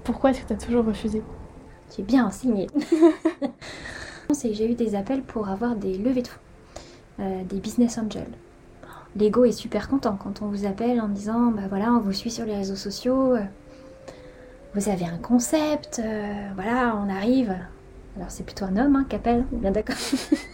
Pourquoi 0.02 0.30
est-ce 0.30 0.40
que 0.40 0.48
t'as 0.48 0.56
toujours 0.56 0.84
refusé? 0.84 1.22
J'ai 1.94 2.02
bien 2.02 2.26
enseigné. 2.26 2.66
j'ai 4.42 4.68
eu 4.68 4.74
des 4.74 4.96
appels 4.96 5.22
pour 5.22 5.48
avoir 5.48 5.76
des 5.76 5.96
levées 5.98 6.22
de 6.22 6.28
fonds, 6.28 6.40
euh, 7.20 7.44
des 7.44 7.60
business 7.60 7.98
angels. 7.98 8.32
L'ego 9.14 9.44
est 9.44 9.52
super 9.52 9.88
content 9.88 10.18
quand 10.20 10.42
on 10.42 10.46
vous 10.46 10.66
appelle 10.66 11.00
en 11.00 11.08
disant 11.08 11.52
bah 11.52 11.62
voilà, 11.68 11.92
on 11.92 12.00
vous 12.00 12.12
suit 12.12 12.32
sur 12.32 12.44
les 12.44 12.56
réseaux 12.56 12.76
sociaux, 12.76 13.36
euh, 13.36 13.44
vous 14.74 14.88
avez 14.88 15.04
un 15.04 15.18
concept, 15.18 16.00
euh, 16.02 16.48
voilà, 16.56 16.96
on 16.96 17.08
arrive. 17.08 17.54
Alors 18.16 18.30
c'est 18.30 18.44
plutôt 18.44 18.64
un 18.64 18.76
homme 18.78 18.96
hein, 18.96 19.06
qui 19.08 19.14
appelle, 19.14 19.44
bien 19.52 19.70
d'accord. 19.70 19.96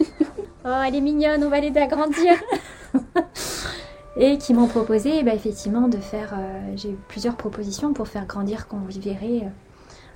oh, 0.65 0.81
elle 0.85 0.95
est 0.95 1.01
mignonne, 1.01 1.43
on 1.43 1.49
va 1.49 1.61
l'aider 1.61 1.79
à 1.79 1.87
grandir. 1.87 2.33
et 4.17 4.37
qui 4.37 4.53
m'ont 4.53 4.67
proposé 4.67 5.23
bah, 5.23 5.33
effectivement 5.33 5.87
de 5.87 5.97
faire. 5.97 6.33
euh, 6.37 6.73
J'ai 6.75 6.91
eu 6.91 6.97
plusieurs 7.07 7.35
propositions 7.35 7.93
pour 7.93 8.07
faire 8.07 8.25
grandir 8.25 8.67
Convivérer 8.67 9.41
euh, 9.43 9.49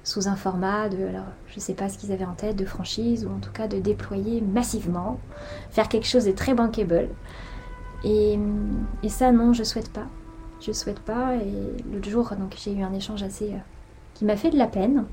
sous 0.04 0.28
un 0.28 0.36
format 0.36 0.90
de. 0.90 1.06
Alors, 1.08 1.26
je 1.48 1.56
ne 1.56 1.62
sais 1.62 1.74
pas 1.74 1.90
ce 1.90 1.98
qu'ils 1.98 2.12
avaient 2.12 2.26
en 2.26 2.34
tête, 2.34 2.56
de 2.56 2.66
franchise 2.66 3.26
ou 3.26 3.30
en 3.34 3.40
tout 3.40 3.52
cas 3.52 3.68
de 3.68 3.80
déployer 3.80 4.42
massivement, 4.42 5.20
faire 5.72 5.88
quelque 5.90 6.08
chose 6.08 6.26
de 6.26 6.32
très 6.32 6.54
bankable. 6.54 7.10
Et, 8.04 8.38
ça, 9.10 9.32
non, 9.32 9.54
je 9.54 9.64
souhaite 9.64 9.92
pas. 9.92 10.08
Je 10.62 10.72
souhaite 10.72 11.00
pas. 11.00 11.36
Et 11.36 11.54
l'autre 11.94 12.10
jour, 12.10 12.32
donc 12.38 12.56
j'ai 12.58 12.74
eu 12.74 12.84
un 12.84 12.94
échange 12.94 13.24
assez. 13.24 13.54
euh, 13.54 13.58
qui 14.14 14.26
m'a 14.26 14.36
fait 14.38 14.52
de 14.52 14.58
la 14.58 14.68
peine, 14.68 15.06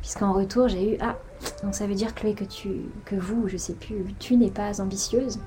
puisqu'en 0.00 0.32
retour, 0.32 0.68
j'ai 0.68 0.94
eu 0.94 0.96
Ah, 1.00 1.16
donc 1.64 1.74
ça 1.74 1.86
veut 1.86 1.94
dire, 1.94 2.14
Chloé, 2.14 2.34
que, 2.34 2.44
tu, 2.44 2.70
que 3.04 3.16
vous, 3.16 3.48
je 3.48 3.56
sais 3.56 3.72
plus, 3.74 4.04
tu 4.18 4.36
n'es 4.36 4.50
pas 4.50 4.80
ambitieuse. 4.80 5.40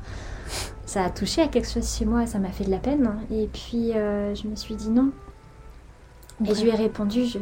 Ça 0.91 1.05
a 1.05 1.09
touché 1.09 1.41
à 1.41 1.47
quelque 1.47 1.69
chose 1.69 1.89
chez 1.89 2.03
moi, 2.03 2.27
ça 2.27 2.37
m'a 2.37 2.49
fait 2.49 2.65
de 2.65 2.69
la 2.69 2.77
peine. 2.77 3.09
Et 3.31 3.47
puis, 3.47 3.93
euh, 3.93 4.35
je 4.35 4.45
me 4.45 4.57
suis 4.57 4.75
dit 4.75 4.89
non. 4.89 5.11
Et 6.43 6.53
je 6.53 6.63
lui 6.63 6.69
ai 6.69 6.75
répondu 6.75 7.25
je... 7.25 7.39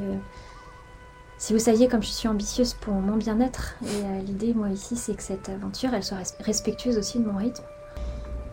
Si 1.40 1.54
vous 1.54 1.58
saviez 1.58 1.88
comme 1.88 2.04
je 2.04 2.10
suis 2.10 2.28
ambitieuse 2.28 2.76
pour 2.76 2.94
mon 2.94 3.16
bien-être, 3.16 3.74
et 3.82 4.06
euh, 4.06 4.22
l'idée, 4.22 4.54
moi, 4.54 4.70
ici, 4.70 4.96
c'est 4.96 5.16
que 5.16 5.24
cette 5.24 5.50
aventure, 5.50 5.96
elle 5.96 6.04
soit 6.04 6.20
res- 6.20 6.36
respectueuse 6.44 6.96
aussi 7.00 7.18
de 7.18 7.26
mon 7.26 7.40
rythme. 7.40 7.64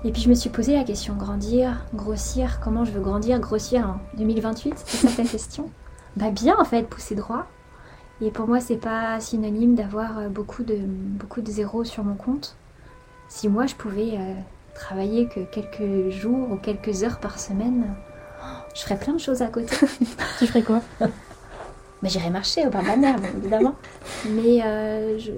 Et 0.05 0.13
puis, 0.13 0.23
je 0.23 0.31
me 0.31 0.35
suis 0.35 0.49
posé 0.49 0.73
la 0.75 0.83
question 0.85 1.13
grandir, 1.15 1.85
grossir, 1.93 2.59
comment 2.65 2.87
je 2.87 2.93
veux 2.93 3.03
grandir, 3.03 3.39
grossir 3.39 3.87
en 4.15 4.17
2028 4.17 4.73
C'est 4.83 5.09
ça 5.09 5.23
ta 5.23 5.29
question? 5.31 5.69
Bah, 6.17 6.31
bien, 6.31 6.57
en 6.59 6.65
fait, 6.65 6.85
pousser 6.85 7.17
droit. 7.17 7.45
Et 8.23 8.31
pour 8.31 8.49
moi, 8.49 8.61
c'est 8.61 8.79
pas 8.79 9.21
synonyme 9.21 9.75
d'avoir 9.75 10.17
euh, 10.21 10.29
beaucoup 10.31 10.63
de, 10.63 10.79
beaucoup 10.87 11.43
de 11.43 11.51
zéros 11.51 11.85
sur 11.85 12.03
mon 12.03 12.15
compte. 12.15 12.57
Si 13.29 13.51
moi, 13.51 13.67
je 13.67 13.75
pouvais 13.75 14.13
euh, 14.17 14.33
travailler 14.79 15.27
que 15.27 15.41
quelques 15.41 16.11
jours 16.11 16.51
ou 16.53 16.57
quelques 16.57 17.03
heures 17.03 17.19
par 17.19 17.39
semaine, 17.39 17.85
je 18.75 18.83
ferais 18.83 18.99
plein 18.99 19.15
de 19.15 19.19
choses 19.21 19.43
à 19.43 19.47
côté. 19.49 19.75
Tu 20.39 20.47
ferais 20.47 20.62
quoi? 20.62 20.81
Mais 22.03 22.09
j'irais 22.11 22.31
marcher 22.31 22.67
au 22.67 22.71
bord 22.71 22.83
de 22.83 22.89
la 22.89 22.97
mer, 22.97 23.19
bien 23.19 23.31
évidemment. 23.39 23.75
Mais 24.31 24.62
euh, 24.62 25.19
je- 25.19 25.33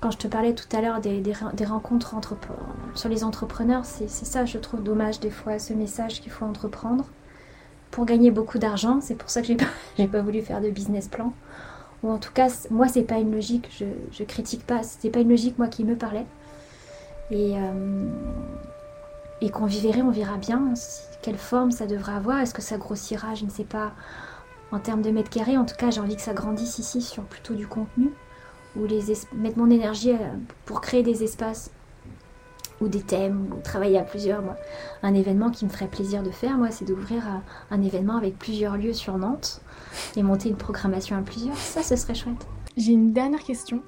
quand 0.00 0.10
je 0.10 0.16
te 0.16 0.26
parlais 0.26 0.54
tout 0.54 0.74
à 0.76 0.80
l'heure 0.80 1.00
des, 1.00 1.20
des 1.20 1.32
re- 1.32 1.54
des 1.54 1.66
rencontres 1.66 2.14
entre- 2.14 2.36
sur 2.94 3.08
les 3.10 3.22
entrepreneurs, 3.22 3.84
c'est 3.84 4.08
ça, 4.08 4.44
je 4.46 4.56
trouve 4.58 4.82
dommage 4.82 5.20
des 5.20 5.30
fois, 5.30 5.58
ce 5.58 5.74
message 5.74 6.20
qu'il 6.22 6.32
faut 6.32 6.46
entreprendre 6.46 7.04
pour 7.90 8.06
gagner 8.06 8.30
beaucoup 8.30 8.58
d'argent. 8.58 9.00
C'est 9.02 9.14
pour 9.14 9.28
ça 9.30 9.42
que 9.42 9.46
j'ai 9.46 9.56
pas, 9.56 9.66
pas 10.10 10.22
voulu 10.22 10.40
faire 10.40 10.60
de 10.62 10.70
business 10.70 11.06
plan. 11.08 11.32
Ou 12.02 12.10
en 12.10 12.18
tout 12.18 12.32
cas, 12.32 12.48
moi, 12.70 12.88
c'est 12.88 13.02
pas 13.02 13.18
une 13.18 13.32
logique, 13.32 13.68
je, 13.78 13.84
je 14.10 14.24
critique 14.24 14.66
pas, 14.66 14.82
c'était 14.82 15.10
pas 15.10 15.20
une 15.20 15.28
logique, 15.30 15.58
moi, 15.58 15.68
qui 15.68 15.84
me 15.84 15.96
parlait. 15.96 16.26
Et, 17.30 17.56
euh, 17.58 18.08
et 19.40 19.50
qu'on 19.50 19.66
vivrait, 19.66 20.02
on 20.02 20.10
verra 20.10 20.36
bien 20.36 20.74
quelle 21.22 21.38
forme 21.38 21.70
ça 21.70 21.86
devra 21.86 22.16
avoir. 22.16 22.40
Est-ce 22.40 22.54
que 22.54 22.62
ça 22.62 22.76
grossira? 22.76 23.34
Je 23.34 23.44
ne 23.44 23.50
sais 23.50 23.64
pas 23.64 23.92
en 24.72 24.78
termes 24.78 25.02
de 25.02 25.10
mètres 25.10 25.30
carrés. 25.30 25.56
En 25.56 25.64
tout 25.64 25.76
cas, 25.76 25.90
j'ai 25.90 26.00
envie 26.00 26.16
que 26.16 26.22
ça 26.22 26.34
grandisse 26.34 26.78
ici 26.78 27.00
sur 27.00 27.22
plutôt 27.24 27.54
du 27.54 27.66
contenu, 27.66 28.10
ou 28.76 28.84
les 28.86 29.10
es- 29.12 29.26
mettre 29.34 29.58
mon 29.58 29.70
énergie 29.70 30.12
euh, 30.12 30.16
pour 30.66 30.80
créer 30.80 31.02
des 31.02 31.22
espaces 31.22 31.70
ou 32.80 32.88
des 32.88 33.02
thèmes, 33.02 33.52
ou 33.56 33.60
travailler 33.62 33.98
à 33.98 34.02
plusieurs. 34.02 34.42
Un 35.02 35.14
événement 35.14 35.50
qui 35.50 35.64
me 35.64 35.70
ferait 35.70 35.86
plaisir 35.86 36.22
de 36.22 36.30
faire, 36.30 36.58
moi, 36.58 36.70
c'est 36.72 36.84
d'ouvrir 36.84 37.22
un, 37.26 37.42
un 37.70 37.82
événement 37.82 38.16
avec 38.16 38.36
plusieurs 38.38 38.76
lieux 38.76 38.92
sur 38.92 39.16
Nantes 39.16 39.60
et 40.16 40.22
monter 40.22 40.48
une 40.48 40.56
programmation 40.56 41.16
à 41.16 41.22
plusieurs. 41.22 41.56
Ça, 41.56 41.82
ce 41.82 41.94
serait 41.96 42.16
chouette. 42.16 42.46
J'ai 42.76 42.92
une 42.92 43.12
dernière 43.12 43.42
question 43.44 43.80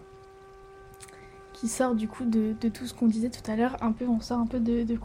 qui 1.57 1.69
sort 1.69 1.95
du 1.95 2.07
coup 2.07 2.25
de, 2.25 2.55
de 2.61 2.69
tout 2.69 2.87
ce 2.87 2.93
qu'on 2.95 3.07
disait 3.07 3.31
tout 3.31 3.51
à 3.51 3.57
l'heure. 3.57 3.77
Un 3.81 3.93
peu, 3.93 4.07
on 4.07 4.21
sort 4.21 4.39
un 4.39 4.47
peu 4.47 4.61
de, 4.61 4.85
de. 4.85 4.99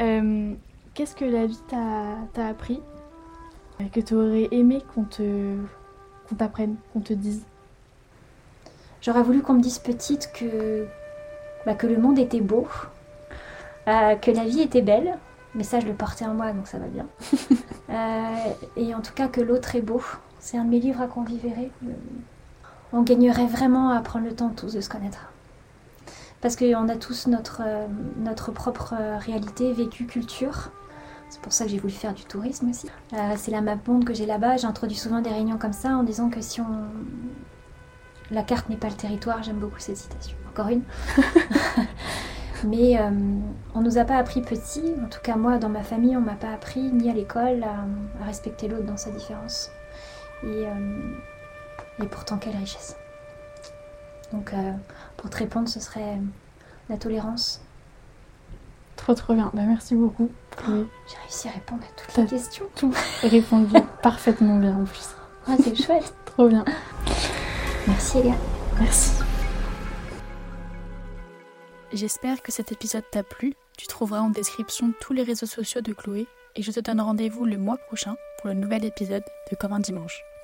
Euh, 0.00 0.54
Qu'est-ce 0.94 1.14
que 1.14 1.24
la 1.24 1.46
vie 1.46 1.60
t'a 1.68 2.46
appris? 2.46 2.80
Euh, 3.80 3.84
Que 3.92 4.00
tu 4.00 4.14
aurais 4.14 4.48
aimé 4.50 4.82
qu'on 4.94 5.04
te 5.04 5.56
qu'on 6.28 6.34
t'apprenne, 6.36 6.76
qu'on 6.92 7.00
te 7.00 7.12
dise? 7.12 7.44
J'aurais 9.02 9.22
voulu 9.22 9.42
qu'on 9.42 9.54
me 9.54 9.60
dise 9.60 9.78
petite 9.78 10.30
que, 10.32 10.86
bah, 11.66 11.74
que 11.74 11.86
le 11.86 11.96
monde 11.98 12.18
était 12.18 12.40
beau, 12.40 12.68
euh, 13.88 14.14
que 14.16 14.30
la 14.30 14.44
vie 14.44 14.60
était 14.60 14.82
belle, 14.82 15.18
mais 15.54 15.64
ça 15.64 15.80
je 15.80 15.86
le 15.86 15.94
portais 15.94 16.26
en 16.26 16.34
moi 16.34 16.52
donc 16.52 16.66
ça 16.66 16.78
va 16.78 16.86
bien. 16.86 17.06
Euh, 17.90 18.52
et 18.76 18.94
en 18.94 19.00
tout 19.00 19.12
cas 19.12 19.26
que 19.26 19.40
l'autre 19.40 19.74
est 19.74 19.80
beau. 19.80 20.00
C'est 20.38 20.56
un 20.56 20.64
de 20.64 20.70
mes 20.70 20.78
livres 20.78 21.00
à 21.00 21.08
convivérer. 21.08 21.72
On 22.92 23.02
gagnerait 23.02 23.46
vraiment 23.46 23.90
à 23.90 24.00
prendre 24.00 24.26
le 24.26 24.34
temps 24.34 24.50
tous 24.50 24.74
de 24.74 24.80
se 24.80 24.88
connaître. 24.88 25.32
Parce 26.40 26.56
qu'on 26.56 26.88
a 26.88 26.96
tous 26.96 27.26
notre, 27.26 27.62
euh, 27.64 28.52
propre 28.54 28.94
euh, 28.98 29.18
réalité, 29.18 29.72
vécu, 29.72 30.06
culture. 30.06 30.70
C'est 31.28 31.40
pour 31.40 31.52
ça 31.52 31.64
que 31.64 31.70
j'ai 31.70 31.78
voulu 31.78 31.92
faire 31.92 32.14
du 32.14 32.24
tourisme 32.24 32.70
aussi. 32.70 32.88
Euh, 33.12 33.34
c'est 33.36 33.52
la 33.52 33.60
map 33.60 33.76
monde 33.86 34.04
que 34.04 34.14
j'ai 34.14 34.26
là-bas. 34.26 34.56
J'introduis 34.56 34.96
souvent 34.96 35.20
des 35.20 35.30
réunions 35.30 35.58
comme 35.58 35.72
ça 35.72 35.90
en 35.90 36.02
disant 36.02 36.28
que 36.28 36.40
si 36.40 36.60
on, 36.60 36.66
la 38.30 38.42
carte 38.42 38.68
n'est 38.68 38.76
pas 38.76 38.88
le 38.88 38.94
territoire, 38.94 39.42
j'aime 39.42 39.58
beaucoup 39.58 39.78
cette 39.78 39.96
citation. 39.96 40.36
Encore 40.48 40.68
une. 40.68 40.82
Mais 42.64 42.98
euh, 42.98 43.10
on 43.74 43.80
nous 43.80 43.98
a 43.98 44.04
pas 44.04 44.16
appris 44.16 44.42
petit, 44.42 44.94
en 45.02 45.08
tout 45.08 45.20
cas 45.22 45.36
moi 45.36 45.58
dans 45.58 45.68
ma 45.68 45.82
famille, 45.82 46.16
on 46.16 46.20
m'a 46.20 46.34
pas 46.34 46.52
appris 46.52 46.80
ni 46.80 47.10
à 47.10 47.14
l'école 47.14 47.64
à, 47.64 48.24
respecter 48.24 48.68
l'autre 48.68 48.84
dans 48.84 48.98
sa 48.98 49.10
différence. 49.10 49.70
Et 52.02 52.06
pourtant 52.06 52.38
quelle 52.38 52.56
richesse. 52.56 52.96
Donc 54.32 54.52
euh, 54.52 54.72
pour 55.16 55.30
te 55.30 55.36
répondre, 55.36 55.68
ce 55.68 55.80
serait 55.80 56.18
la 56.88 56.96
tolérance. 56.96 57.60
Trop 58.96 59.14
trop 59.14 59.34
bien. 59.34 59.50
Bah, 59.54 59.62
merci 59.66 59.94
beaucoup. 59.94 60.30
Chloé. 60.56 60.86
J'ai 61.08 61.16
réussi 61.22 61.48
à 61.48 61.52
répondre 61.52 61.82
à 61.84 62.00
toutes 62.00 62.16
les 62.16 62.26
questions. 62.26 62.66
tout 62.76 62.92
répondu 63.22 63.74
parfaitement 64.02 64.58
bien 64.58 64.76
en 64.76 64.84
plus. 64.84 65.10
Ah, 65.46 65.56
c'est 65.62 65.74
chouette. 65.74 66.14
Trop 66.26 66.48
bien. 66.48 66.64
Merci 67.86 68.18
Elia. 68.18 68.34
Merci. 68.78 69.12
J'espère 71.92 72.42
que 72.42 72.52
cet 72.52 72.72
épisode 72.72 73.04
t'a 73.10 73.22
plu. 73.22 73.54
Tu 73.76 73.86
trouveras 73.86 74.20
en 74.20 74.30
description 74.30 74.92
tous 75.00 75.12
les 75.12 75.22
réseaux 75.22 75.46
sociaux 75.46 75.80
de 75.80 75.92
Chloé 75.92 76.28
et 76.54 76.62
je 76.62 76.70
te 76.70 76.80
donne 76.80 77.00
rendez-vous 77.00 77.46
le 77.46 77.56
mois 77.56 77.78
prochain 77.78 78.16
pour 78.38 78.48
le 78.48 78.54
nouvel 78.54 78.84
épisode 78.84 79.24
de 79.50 79.56
Comme 79.56 79.72
un 79.72 79.80
dimanche. 79.80 80.22